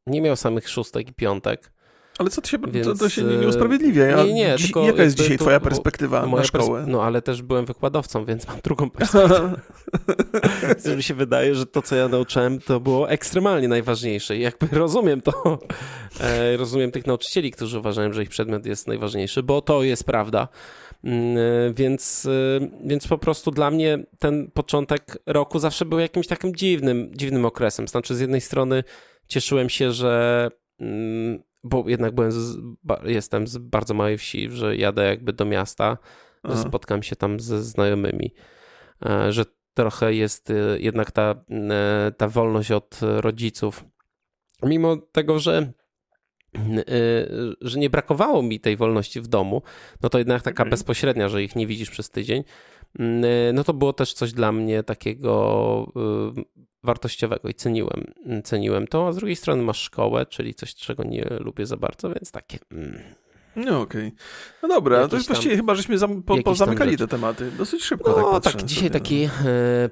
nie 0.07 0.20
miał 0.20 0.37
samych 0.37 0.68
szóstek 0.68 1.09
i 1.09 1.12
piątek, 1.12 1.73
ale 2.20 2.30
co 2.30 2.40
to 2.40 2.48
się, 2.48 2.59
Więc, 2.59 2.87
to, 2.87 2.94
to 2.94 3.09
się 3.09 3.22
nie, 3.22 3.37
nie 3.37 3.48
usprawiedliwia. 3.48 4.04
Ja, 4.04 4.24
nie, 4.24 4.33
nie, 4.33 4.56
tylko 4.59 4.83
jaka 4.85 5.02
jest 5.02 5.16
dzisiaj 5.16 5.38
twoja 5.38 5.61
perspektywa 5.61 6.26
na 6.26 6.44
szkołę? 6.44 6.85
no 6.88 7.02
ale 7.02 7.22
też 7.22 7.42
byłem 7.42 7.66
wykładowcą, 7.66 8.24
więc 8.24 8.48
mam 8.48 8.61
drugą 8.61 8.90
perspektywę. 8.98 9.61
mi 10.96 11.02
się 11.02 11.14
wydaje, 11.14 11.54
że 11.54 11.66
to, 11.66 11.83
co 11.83 11.96
ja 11.96 12.09
nauczyłem, 12.09 12.61
to 12.61 12.80
było 12.80 13.11
ekstremalnie 13.11 13.68
najważniejsze. 13.68 14.37
I 14.37 14.40
jakby 14.40 14.66
rozumiem 14.72 15.20
to, 15.20 15.59
e, 16.20 16.56
rozumiem 16.56 16.90
tych 16.90 17.06
nauczycieli, 17.06 17.50
którzy 17.50 17.78
uważają, 17.78 18.12
że 18.12 18.22
ich 18.22 18.28
przedmiot 18.28 18.66
jest 18.66 18.88
najważniejszy, 18.88 19.42
bo 19.42 19.62
to 19.62 19.83
jest 19.83 20.04
prawda. 20.04 20.48
Mm, 21.04 21.37
e, 21.37 21.72
więc, 21.74 22.26
e, 22.26 22.68
więc 22.85 23.09
po 23.09 23.18
prostu 23.18 23.50
dla 23.50 23.70
mnie 23.70 24.04
ten 24.18 24.50
początek 24.50 25.18
roku 25.26 25.59
zawsze 25.59 25.85
był 25.85 25.98
jakimś 25.98 26.26
takim 26.26 26.54
dziwnym, 26.54 27.11
dziwnym 27.14 27.44
okresem. 27.44 27.88
Znaczy, 27.88 28.14
z 28.14 28.20
jednej 28.20 28.40
strony 28.40 28.85
cieszyłem 29.28 29.68
się, 29.68 29.92
że 29.92 30.48
mm, 30.80 31.49
bo 31.64 31.85
jednak 31.88 32.14
byłem 32.14 32.33
z, 32.33 32.59
jestem 33.05 33.46
z 33.46 33.59
bardzo 33.59 33.94
małej 33.94 34.18
wsi, 34.18 34.51
że 34.51 34.77
jadę 34.77 35.05
jakby 35.05 35.33
do 35.33 35.44
miasta, 35.44 35.99
Aha. 36.42 36.55
że 36.55 36.62
spotkam 36.62 37.03
się 37.03 37.16
tam 37.16 37.40
ze 37.40 37.62
znajomymi, 37.62 38.35
e, 39.07 39.33
że 39.33 39.44
trochę 39.75 40.14
jest 40.14 40.51
e, 40.51 40.55
jednak 40.79 41.11
ta, 41.11 41.44
e, 41.51 42.12
ta 42.16 42.29
wolność 42.29 42.70
od 42.70 43.01
rodziców. 43.03 43.85
Mimo 44.62 44.96
tego, 44.96 45.38
że 45.38 45.73
że 47.61 47.79
nie 47.79 47.90
brakowało 47.90 48.42
mi 48.42 48.61
tej 48.61 48.77
wolności 48.77 49.20
w 49.20 49.27
domu, 49.27 49.62
no 50.03 50.09
to 50.09 50.18
jednak 50.18 50.42
taka 50.42 50.62
mhm. 50.62 50.70
bezpośrednia, 50.70 51.29
że 51.29 51.42
ich 51.42 51.57
nie 51.57 51.66
widzisz 51.66 51.90
przez 51.90 52.11
tydzień, 52.11 52.44
no 53.53 53.64
to 53.64 53.74
było 53.74 53.92
też 53.92 54.12
coś 54.12 54.33
dla 54.33 54.53
mnie 54.53 54.83
takiego 54.83 55.92
wartościowego 56.83 57.48
i 57.48 57.55
ceniłem, 57.55 58.05
ceniłem 58.44 58.87
to, 58.87 59.09
a 59.09 59.12
z 59.12 59.16
drugiej 59.16 59.37
strony 59.37 59.62
masz 59.62 59.81
szkołę, 59.81 60.26
czyli 60.26 60.55
coś, 60.55 60.74
czego 60.74 61.05
nie 61.05 61.26
lubię 61.40 61.66
za 61.66 61.76
bardzo, 61.76 62.09
więc 62.09 62.31
takie... 62.31 62.59
Mm. 62.72 63.00
No 63.57 63.81
okej. 63.81 64.07
Okay. 64.07 64.12
No 64.62 64.68
dobra, 64.68 64.96
Jakiś 64.96 65.11
to 65.11 65.16
jest 65.16 65.29
właściwie 65.29 65.57
chyba, 65.57 65.74
żeśmy 65.74 65.98
zam, 65.98 66.22
po, 66.22 66.42
pozamykali 66.42 66.96
te 66.96 67.09
tematy. 67.09 67.50
Dosyć 67.59 67.85
szybko 67.85 68.14
no, 68.16 68.40
tak 68.40 68.53
tak, 68.53 68.62
dzisiaj 68.62 68.88
sobie. 68.88 69.00
taki 69.00 69.24
e, 69.24 69.29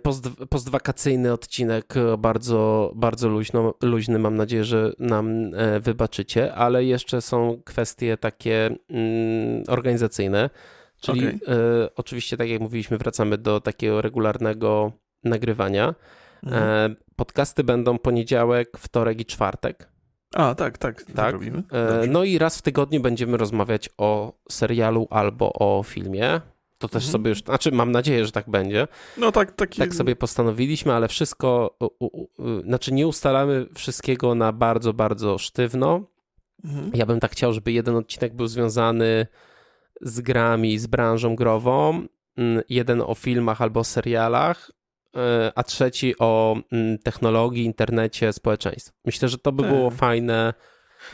post, 0.03 0.29
postwakacyjny 0.51 1.33
odcinek, 1.33 1.97
e, 1.97 2.17
bardzo, 2.19 2.93
bardzo 2.95 3.29
luźno, 3.29 3.75
luźny, 3.83 4.19
mam 4.19 4.37
nadzieję, 4.37 4.65
że 4.65 4.93
nam 4.99 5.55
e, 5.55 5.81
wybaczycie, 5.81 6.55
ale 6.55 6.85
jeszcze 6.85 7.23
są 7.23 7.63
kwestie 7.65 8.17
takie 8.17 8.77
mm, 8.91 9.65
organizacyjne, 9.69 10.51
czyli 11.01 11.27
okay. 11.27 11.89
oczywiście, 11.97 12.37
tak 12.37 12.49
jak 12.49 12.61
mówiliśmy, 12.61 12.99
wracamy 12.99 13.39
do 13.39 13.61
takiego 13.61 14.03
regularnego 14.03 14.93
nagrywania. 15.25 15.95
Mhm. 16.43 16.97
Podcasty 17.17 17.65
będą 17.65 17.99
poniedziałek, 17.99 18.79
wtorek 18.79 19.21
i 19.21 19.25
czwartek. 19.25 19.89
A, 20.35 20.55
tak, 20.55 20.79
tak, 20.79 21.03
tak. 21.03 21.33
robimy. 21.33 21.63
E, 21.73 22.07
no 22.09 22.25
i 22.25 22.39
raz 22.39 22.59
w 22.59 22.63
tygodniu 22.63 23.01
będziemy 23.01 23.37
rozmawiać 23.37 23.91
o 23.99 24.33
serialu 24.51 25.07
albo 25.11 25.53
o 25.53 25.83
filmie. 25.83 26.41
To 26.79 26.89
też 26.89 27.05
mhm. 27.05 27.13
sobie 27.13 27.29
już, 27.29 27.43
znaczy 27.43 27.73
mam 27.73 27.93
nadzieję, 27.93 28.27
że 28.27 28.33
tak 28.33 28.51
będzie. 28.51 28.89
No 29.17 29.33
tak, 29.33 29.53
taki... 29.53 29.79
tak 29.79 29.95
sobie 29.95 30.17
postanowiliśmy, 30.17 30.93
ale 30.93 31.09
wszystko, 31.09 31.77
u, 31.81 32.07
u, 32.07 32.07
u, 32.07 32.29
znaczy 32.63 32.93
nie 32.93 33.07
ustalamy 33.07 33.67
wszystkiego 33.75 34.35
na 34.35 34.53
bardzo, 34.53 34.93
bardzo 34.93 35.39
sztywno. 35.39 36.01
Mhm. 36.65 36.91
Ja 36.95 37.07
bym 37.07 37.21
tak 37.21 37.33
chciał, 37.33 37.53
żeby 37.53 37.73
jeden 37.73 37.97
odcinek 37.97 38.35
był 38.35 38.47
związany 38.47 39.27
z 40.01 40.21
grami, 40.21 40.79
z 40.79 40.87
branżą 40.87 41.37
grową, 41.37 42.07
mm, 42.37 42.63
jeden 42.69 43.01
o 43.01 43.15
filmach 43.15 43.63
albo 43.63 43.85
serialach, 43.85 44.71
E, 45.17 45.53
a 45.55 45.63
trzeci 45.63 46.15
o 46.19 46.57
mm, 46.73 46.99
technologii, 46.99 47.65
internecie, 47.65 48.33
społeczeństwie. 48.33 48.93
Myślę, 49.05 49.29
że 49.29 49.39
to 49.39 49.53
by 49.53 49.63
było 49.63 49.91
tak. 49.91 49.99
fajne 49.99 50.55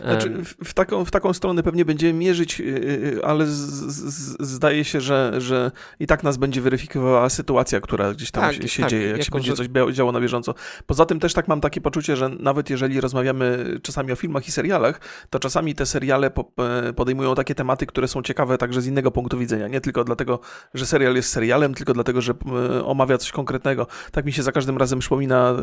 znaczy, 0.02 0.42
w, 0.64 0.74
taką, 0.74 1.04
w 1.04 1.10
taką 1.10 1.32
stronę 1.32 1.62
pewnie 1.62 1.84
będziemy 1.84 2.12
mierzyć, 2.12 2.60
y, 2.60 2.64
y, 2.64 3.24
ale 3.24 3.46
z, 3.46 3.52
z, 3.52 4.36
zdaje 4.48 4.84
się, 4.84 5.00
że, 5.00 5.32
że 5.38 5.70
i 6.00 6.06
tak 6.06 6.22
nas 6.22 6.36
będzie 6.36 6.60
weryfikowała 6.60 7.28
sytuacja, 7.28 7.80
która 7.80 8.14
gdzieś 8.14 8.30
tam 8.30 8.42
tak, 8.42 8.54
się, 8.54 8.68
się 8.68 8.82
tak, 8.82 8.90
dzieje, 8.90 9.08
jak 9.08 9.22
się 9.22 9.30
będzie 9.30 9.50
że... 9.50 9.56
coś 9.56 9.68
działo 9.92 10.12
na 10.12 10.20
bieżąco. 10.20 10.54
Poza 10.86 11.06
tym 11.06 11.20
też 11.20 11.32
tak 11.32 11.48
mam 11.48 11.60
takie 11.60 11.80
poczucie, 11.80 12.16
że 12.16 12.28
nawet 12.28 12.70
jeżeli 12.70 13.00
rozmawiamy 13.00 13.78
czasami 13.82 14.12
o 14.12 14.16
filmach 14.16 14.48
i 14.48 14.52
serialach, 14.52 15.00
to 15.30 15.38
czasami 15.38 15.74
te 15.74 15.86
seriale 15.86 16.30
e, 16.58 16.92
podejmują 16.92 17.34
takie 17.34 17.54
tematy, 17.54 17.86
które 17.86 18.08
są 18.08 18.22
ciekawe 18.22 18.58
także 18.58 18.82
z 18.82 18.86
innego 18.86 19.10
punktu 19.10 19.38
widzenia. 19.38 19.68
Nie 19.68 19.80
tylko 19.80 20.04
dlatego, 20.04 20.40
że 20.74 20.86
serial 20.86 21.14
jest 21.14 21.28
serialem, 21.28 21.74
tylko 21.74 21.92
dlatego, 21.92 22.20
że 22.20 22.32
e, 22.32 22.84
omawia 22.84 23.18
coś 23.18 23.32
konkretnego. 23.32 23.86
Tak 24.12 24.24
mi 24.24 24.32
się 24.32 24.42
za 24.42 24.52
każdym 24.52 24.78
razem 24.78 24.98
przypomina, 24.98 25.56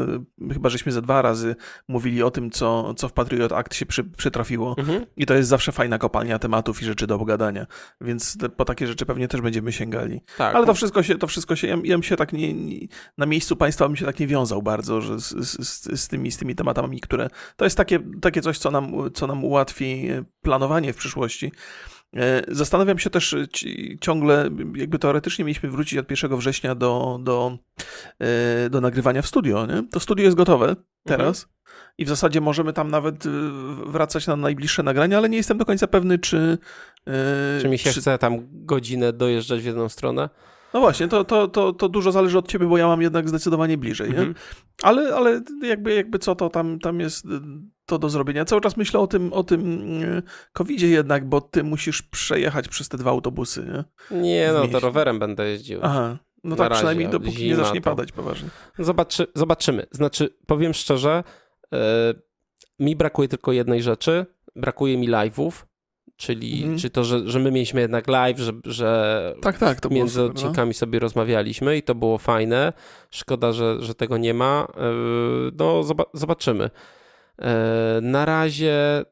e, 0.49 0.53
chyba 0.53 0.69
żeśmy 0.69 0.91
ze 0.91 1.01
dwa 1.01 1.21
razy 1.21 1.55
mówili 1.87 2.23
o 2.23 2.31
tym, 2.31 2.51
co, 2.51 2.93
co 2.93 3.09
w 3.09 3.13
Patriot 3.13 3.51
Act 3.51 3.75
się 3.75 3.85
przy, 3.85 4.03
przytrafiło. 4.17 4.75
Mhm. 4.77 5.05
I 5.17 5.25
to 5.25 5.33
jest 5.33 5.49
zawsze 5.49 5.71
fajna 5.71 5.97
kopalnia 5.97 6.39
tematów 6.39 6.81
i 6.81 6.85
rzeczy 6.85 7.07
do 7.07 7.19
pogadania. 7.19 7.67
Więc 8.01 8.37
te, 8.37 8.49
po 8.49 8.65
takie 8.65 8.87
rzeczy 8.87 9.05
pewnie 9.05 9.27
też 9.27 9.41
będziemy 9.41 9.71
sięgali. 9.71 10.21
Tak. 10.37 10.55
Ale 10.55 10.65
to 10.65 10.73
wszystko 10.73 11.03
się, 11.03 11.17
to 11.17 11.27
wszystko 11.27 11.55
się, 11.55 11.67
ja, 11.67 11.77
ja 11.83 11.95
bym 11.95 12.03
się 12.03 12.15
tak 12.15 12.33
nie, 12.33 12.53
nie, 12.53 12.87
na 13.17 13.25
miejscu 13.25 13.55
państwa 13.55 13.87
bym 13.87 13.97
się 13.97 14.05
tak 14.05 14.19
nie 14.19 14.27
wiązał 14.27 14.61
bardzo, 14.61 15.01
że 15.01 15.19
z, 15.19 15.29
z, 15.29 16.01
z, 16.01 16.07
tymi, 16.07 16.31
z 16.31 16.37
tymi 16.37 16.55
tematami, 16.55 16.99
które, 16.99 17.29
to 17.55 17.65
jest 17.65 17.77
takie, 17.77 17.99
takie 18.21 18.41
coś, 18.41 18.57
co 18.57 18.71
nam, 18.71 18.93
co 19.13 19.27
nam 19.27 19.45
ułatwi 19.45 20.09
planowanie 20.41 20.93
w 20.93 20.97
przyszłości. 20.97 21.51
E, 22.15 22.41
zastanawiam 22.47 22.99
się 22.99 23.09
też 23.09 23.35
ciągle, 24.01 24.49
jakby 24.75 24.99
teoretycznie 24.99 25.45
mieliśmy 25.45 25.69
wrócić 25.69 25.99
od 25.99 26.11
1 26.11 26.37
września 26.37 26.75
do, 26.75 27.19
do, 27.23 27.57
e, 28.19 28.69
do 28.69 28.81
nagrywania 28.81 29.21
w 29.21 29.27
studio. 29.27 29.65
Nie? 29.65 29.83
To 29.91 29.99
studio 29.99 30.25
jest 30.25 30.37
gotowe 30.37 30.75
teraz. 31.03 31.43
Mhm 31.43 31.61
i 31.97 32.05
w 32.05 32.09
zasadzie 32.09 32.41
możemy 32.41 32.73
tam 32.73 32.91
nawet 32.91 33.27
wracać 33.85 34.27
na 34.27 34.35
najbliższe 34.35 34.83
nagrania, 34.83 35.17
ale 35.17 35.29
nie 35.29 35.37
jestem 35.37 35.57
do 35.57 35.65
końca 35.65 35.87
pewny, 35.87 36.19
czy... 36.19 36.57
Czy 37.61 37.69
mi 37.69 37.77
się 37.77 37.91
czy... 37.91 38.01
chce 38.01 38.17
tam 38.17 38.47
godzinę 38.51 39.13
dojeżdżać 39.13 39.61
w 39.61 39.65
jedną 39.65 39.89
stronę? 39.89 40.29
No 40.73 40.79
właśnie, 40.79 41.07
to, 41.07 41.23
to, 41.23 41.47
to, 41.47 41.73
to 41.73 41.89
dużo 41.89 42.11
zależy 42.11 42.37
od 42.37 42.47
ciebie, 42.47 42.65
bo 42.65 42.77
ja 42.77 42.87
mam 42.87 43.01
jednak 43.01 43.29
zdecydowanie 43.29 43.77
bliżej, 43.77 44.09
mhm. 44.09 44.27
nie? 44.27 44.33
Ale, 44.83 45.15
ale 45.15 45.41
jakby, 45.63 45.93
jakby 45.93 46.19
co, 46.19 46.35
to 46.35 46.49
tam, 46.49 46.79
tam 46.79 46.99
jest 46.99 47.27
to 47.91 47.99
do 47.99 48.09
zrobienia. 48.09 48.45
Cały 48.45 48.61
czas 48.61 48.77
myślę 48.77 48.99
o 48.99 49.07
tym, 49.07 49.33
o 49.33 49.43
tym 49.43 49.87
covidzie 50.53 50.87
jednak, 50.87 51.29
bo 51.29 51.41
ty 51.41 51.63
musisz 51.63 52.01
przejechać 52.01 52.67
przez 52.67 52.89
te 52.89 52.97
dwa 52.97 53.11
autobusy, 53.11 53.65
nie? 53.73 54.21
Nie, 54.21 54.49
no 54.53 54.67
to 54.67 54.79
rowerem 54.79 55.19
będę 55.19 55.49
jeździł. 55.49 55.79
Aha. 55.83 56.17
No 56.43 56.55
tak, 56.55 56.69
razie, 56.69 56.79
przynajmniej 56.79 57.09
dopóki 57.09 57.47
nie 57.47 57.55
zacznie 57.55 57.81
to... 57.81 57.89
padać 57.89 58.11
poważnie. 58.11 58.49
Zobaczy, 58.79 59.27
zobaczymy. 59.35 59.85
Znaczy, 59.91 60.29
powiem 60.45 60.73
szczerze, 60.73 61.23
E, 61.73 62.13
mi 62.79 62.95
brakuje 62.95 63.27
tylko 63.27 63.51
jednej 63.51 63.81
rzeczy. 63.81 64.25
Brakuje 64.55 64.97
mi 64.97 65.09
live'ów, 65.09 65.51
czyli, 66.17 66.63
mm. 66.63 66.77
czyli 66.77 66.91
to, 66.91 67.03
że, 67.03 67.29
że 67.29 67.39
my 67.39 67.51
mieliśmy 67.51 67.81
jednak 67.81 68.07
live, 68.07 68.39
że, 68.39 68.51
że 68.65 69.35
tak, 69.41 69.57
tak, 69.57 69.91
między 69.91 70.13
super, 70.13 70.25
no. 70.25 70.31
odcinkami 70.31 70.69
no. 70.69 70.73
sobie 70.73 70.99
rozmawialiśmy 70.99 71.77
i 71.77 71.83
to 71.83 71.95
było 71.95 72.17
fajne. 72.17 72.73
Szkoda, 73.09 73.51
że, 73.51 73.77
że 73.83 73.95
tego 73.95 74.17
nie 74.17 74.33
ma. 74.33 74.67
E, 74.77 74.81
no, 75.57 75.83
zobaczymy. 76.13 76.69
E, 77.41 77.99
na 78.01 78.25
razie, 78.25 79.05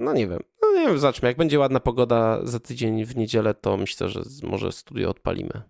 no 0.00 0.12
nie 0.12 0.28
wiem. 0.28 0.40
No 0.62 0.72
nie 0.80 0.86
wiem, 0.86 0.98
zobaczmy. 0.98 1.28
Jak 1.28 1.36
będzie 1.36 1.58
ładna 1.58 1.80
pogoda 1.80 2.38
za 2.42 2.60
tydzień 2.60 3.04
w 3.04 3.16
niedzielę, 3.16 3.54
to 3.54 3.76
myślę, 3.76 4.08
że 4.08 4.22
może 4.42 4.72
studio 4.72 5.10
odpalimy. 5.10 5.62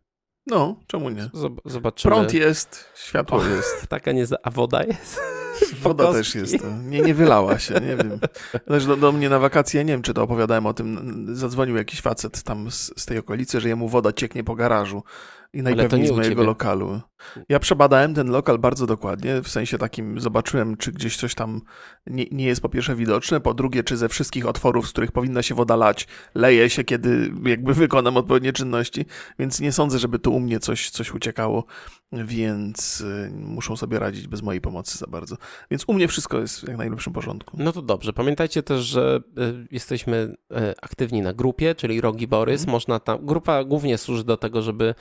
No, 0.47 0.77
czemu 0.87 1.11
nie? 1.11 1.31
Zobaczymy. 1.65 2.15
Prąd 2.15 2.35
jest, 2.35 2.85
światło 2.95 3.39
o, 3.39 3.47
jest. 3.47 3.87
Taka 3.89 4.13
nie, 4.13 4.25
a 4.43 4.51
woda 4.51 4.85
jest? 4.85 5.21
Woda 5.83 6.13
też 6.13 6.35
jest. 6.35 6.57
Nie, 6.85 7.01
nie 7.01 7.15
wylała 7.15 7.59
się, 7.59 7.75
nie 7.75 7.97
wiem. 7.97 8.21
Też 8.69 8.87
do, 8.87 8.97
do, 8.97 9.13
mnie 9.13 9.29
na 9.29 9.39
wakacje, 9.39 9.85
nie 9.85 9.93
wiem, 9.93 10.03
czy 10.03 10.15
to 10.15 10.23
opowiadałem 10.23 10.67
o 10.67 10.75
tym, 10.75 11.27
zadzwonił 11.37 11.77
jakiś 11.77 12.01
facet 12.01 12.43
tam 12.43 12.71
z, 12.71 12.93
z 12.97 13.07
tej 13.07 13.19
okolicy, 13.19 13.61
że 13.61 13.69
jemu 13.69 13.89
woda 13.89 14.13
cieknie 14.13 14.45
po 14.45 14.55
garażu 14.55 15.03
i 15.53 15.63
najpewniej 15.63 16.07
z 16.07 16.11
mojego 16.11 16.45
lokalu. 16.45 17.01
Ja 17.49 17.59
przebadałem 17.59 18.15
ten 18.15 18.31
lokal 18.31 18.59
bardzo 18.59 18.87
dokładnie, 18.87 19.43
w 19.43 19.49
sensie 19.49 19.79
takim 19.79 20.21
zobaczyłem, 20.21 20.77
czy 20.77 20.93
gdzieś 20.93 21.17
coś 21.17 21.35
tam 21.35 21.61
nie, 22.07 22.25
nie, 22.33 22.45
jest 22.45 22.61
po 22.61 22.69
pierwsze 22.69 22.97
widoczne, 22.97 23.41
po 23.41 23.55
drugie, 23.55 23.85
czy 23.85 23.97
ze 23.97 24.09
wszystkich 24.09 24.47
otworów, 24.47 24.89
z 24.89 24.93
których 24.93 25.13
powinna 25.13 25.43
się 25.43 25.55
woda 25.55 25.77
lać, 25.77 26.07
leje 26.35 26.71
się, 26.71 26.85
kiedy 26.85 27.33
jakby 27.45 27.75
wykonam 27.85 28.17
odpowiednie 28.17 28.53
czynności, 28.53 29.07
więc 29.39 29.61
nie 29.61 29.73
sądzę, 29.73 29.99
żeby 29.99 30.19
tu 30.19 30.35
u 30.35 30.41
mnie 30.41 30.61
coś, 30.61 30.91
coś 30.91 31.15
uciekało, 31.15 31.65
więc 32.13 33.01
y, 33.01 33.33
muszą 33.35 33.77
sobie 33.77 33.99
radzić 33.99 34.29
bez 34.29 34.43
mojej 34.43 34.61
pomocy 34.61 34.99
za 34.99 35.07
bardzo. 35.07 35.37
Więc 35.71 35.85
u 35.87 35.93
mnie 35.93 36.09
wszystko 36.09 36.41
jest 36.41 36.61
w 36.61 36.69
jak 36.69 36.77
najlepszym 36.77 37.13
porządku. 37.13 37.57
No 37.61 37.73
to 37.73 37.83
dobrze. 37.83 38.13
Pamiętajcie 38.13 38.63
też, 38.63 38.81
że 38.81 39.21
y, 39.39 39.69
jesteśmy 39.71 40.35
y, 40.53 40.75
aktywni 40.83 41.23
na 41.23 41.33
grupie, 41.33 41.75
czyli 41.75 42.01
Rogi 42.01 42.27
Borys. 42.27 42.63
Mm. 42.63 42.73
Można 42.73 43.01
tam, 43.01 43.27
grupa 43.27 43.65
głównie 43.65 43.99
służy 43.99 44.25
do 44.25 44.37
tego, 44.37 44.63
żeby 44.63 44.95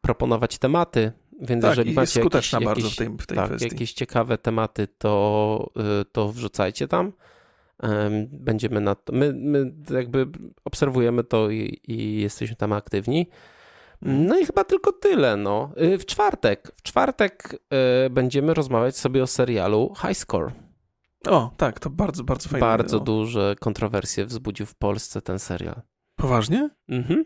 proponować 0.00 0.58
tematy, 0.58 1.12
więc 1.40 1.62
tak, 1.62 1.70
jeżeli 1.70 1.92
macie 1.92 2.20
jakieś, 2.20 2.50
bardzo 2.50 2.90
w 2.90 2.96
tej, 2.96 3.08
w 3.08 3.26
tej 3.26 3.36
tak, 3.36 3.60
jakieś 3.60 3.92
ciekawe 3.92 4.38
tematy, 4.38 4.88
to, 4.98 5.70
e, 5.76 6.04
to 6.04 6.32
wrzucajcie 6.32 6.88
tam. 6.88 7.12
Będziemy 8.32 8.80
na 8.80 8.94
to, 8.94 9.12
my, 9.12 9.32
my 9.36 9.72
jakby 9.90 10.26
obserwujemy 10.64 11.24
to 11.24 11.50
i, 11.50 11.80
i 11.88 12.20
jesteśmy 12.20 12.56
tam 12.56 12.72
aktywni. 12.72 13.26
No 14.02 14.38
i 14.38 14.46
chyba 14.46 14.64
tylko 14.64 14.92
tyle. 14.92 15.36
No. 15.36 15.70
E, 15.76 15.98
w 15.98 16.06
czwartek. 16.06 16.72
W 16.76 16.82
czwartek 16.82 17.58
będziemy 18.10 18.54
rozmawiać 18.54 18.96
sobie 18.96 19.22
o 19.22 19.26
serialu 19.26 19.94
High 20.06 20.16
Score. 20.16 20.52
O, 21.26 21.54
tak, 21.56 21.80
to 21.80 21.90
bardzo, 21.90 22.24
bardzo 22.24 22.48
fajne. 22.48 22.66
Bardzo 22.66 23.00
duże 23.00 23.54
kontrowersje 23.60 24.26
wzbudził 24.26 24.66
w 24.66 24.74
Polsce 24.74 25.22
ten 25.22 25.38
serial. 25.38 25.82
Poważnie? 26.16 26.70
Mhm. 26.88 27.24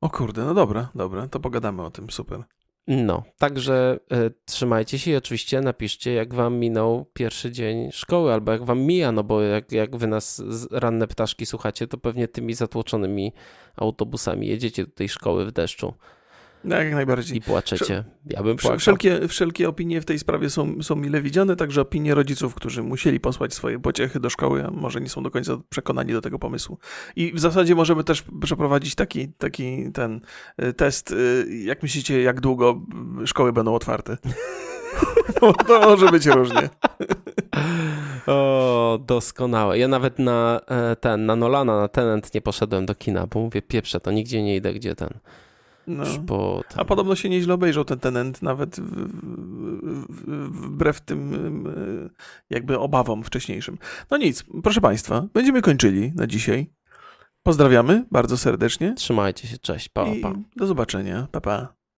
O 0.00 0.10
kurde, 0.10 0.44
no 0.44 0.54
dobra, 0.54 0.88
dobra, 0.94 1.28
to 1.28 1.40
pogadamy 1.40 1.82
o 1.82 1.90
tym, 1.90 2.10
super. 2.10 2.44
No, 2.86 3.22
także 3.38 3.98
y, 4.12 4.34
trzymajcie 4.44 4.98
się 4.98 5.10
i 5.10 5.16
oczywiście 5.16 5.60
napiszcie, 5.60 6.12
jak 6.12 6.34
wam 6.34 6.54
minął 6.54 7.04
pierwszy 7.12 7.50
dzień 7.50 7.92
szkoły, 7.92 8.32
albo 8.32 8.52
jak 8.52 8.64
wam 8.64 8.80
mija, 8.80 9.12
no 9.12 9.24
bo 9.24 9.42
jak, 9.42 9.72
jak 9.72 9.96
wy 9.96 10.06
nas 10.06 10.42
ranne 10.70 11.06
ptaszki 11.06 11.46
słuchacie, 11.46 11.86
to 11.86 11.98
pewnie 11.98 12.28
tymi 12.28 12.54
zatłoczonymi 12.54 13.32
autobusami 13.76 14.46
jedziecie 14.46 14.84
do 14.84 14.92
tej 14.92 15.08
szkoły 15.08 15.46
w 15.46 15.52
deszczu. 15.52 15.94
No, 16.64 16.76
jak 16.76 16.94
najbardziej. 16.94 17.38
I 17.38 17.40
płaczecie. 17.40 18.04
Ja 18.26 18.42
bym 18.42 18.56
płakał. 18.56 18.78
Wszelkie, 18.78 19.28
wszelkie 19.28 19.68
opinie 19.68 20.00
w 20.00 20.04
tej 20.04 20.18
sprawie 20.18 20.50
są, 20.50 20.82
są 20.82 20.96
mile 20.96 21.22
widziane, 21.22 21.56
także 21.56 21.80
opinie 21.80 22.14
rodziców, 22.14 22.54
którzy 22.54 22.82
musieli 22.82 23.20
posłać 23.20 23.54
swoje 23.54 23.78
pociechy 23.78 24.20
do 24.20 24.30
szkoły, 24.30 24.66
a 24.66 24.70
może 24.70 25.00
nie 25.00 25.08
są 25.08 25.22
do 25.22 25.30
końca 25.30 25.56
przekonani 25.68 26.12
do 26.12 26.20
tego 26.20 26.38
pomysłu. 26.38 26.78
I 27.16 27.32
w 27.32 27.40
zasadzie 27.40 27.74
możemy 27.74 28.04
też 28.04 28.24
przeprowadzić 28.42 28.94
taki, 28.94 29.28
taki 29.28 29.92
ten 29.92 30.20
y, 30.62 30.72
test. 30.72 31.10
Y, 31.10 31.46
jak 31.64 31.82
myślicie, 31.82 32.22
jak 32.22 32.40
długo 32.40 32.80
szkoły 33.26 33.52
będą 33.52 33.74
otwarte? 33.74 34.16
No, 35.42 35.52
to 35.52 35.80
może 35.80 36.08
być 36.08 36.26
różnie. 36.26 36.68
O, 38.26 38.98
doskonałe. 39.06 39.78
Ja 39.78 39.88
nawet 39.88 40.18
na 40.18 40.60
e, 40.66 40.96
ten, 40.96 41.26
na 41.26 41.36
Nolana, 41.36 41.80
na 41.80 41.88
Tenant 41.88 42.34
nie 42.34 42.40
poszedłem 42.40 42.86
do 42.86 42.94
kina, 42.94 43.26
bo 43.26 43.40
mówię, 43.40 43.62
pieprze, 43.62 44.00
to 44.00 44.10
nigdzie 44.10 44.42
nie 44.42 44.56
idę, 44.56 44.74
gdzie 44.74 44.94
ten 44.94 45.08
No. 45.86 46.04
Po 46.26 46.62
A 46.76 46.84
podobno 46.84 47.16
się 47.16 47.28
nieźle 47.28 47.54
obejrzał 47.54 47.84
ten 47.84 47.98
tenent, 47.98 48.42
nawet 48.42 48.80
w, 48.80 49.08
w, 50.08 50.66
wbrew 50.66 51.00
tym 51.00 51.64
jakby 52.50 52.78
obawom 52.78 53.24
wcześniejszym. 53.24 53.78
No 54.10 54.16
nic, 54.16 54.44
proszę 54.62 54.80
Państwa, 54.80 55.26
będziemy 55.34 55.62
kończyli 55.62 56.12
na 56.14 56.26
dzisiaj. 56.26 56.70
Pozdrawiamy 57.42 58.06
bardzo 58.10 58.38
serdecznie. 58.38 58.94
Trzymajcie 58.94 59.48
się, 59.48 59.58
cześć, 59.58 59.88
pa, 59.88 60.06
pa. 60.22 60.32
do 60.56 60.66
zobaczenia. 60.66 61.28
Pa, 61.32 61.40
pa. 61.40 61.79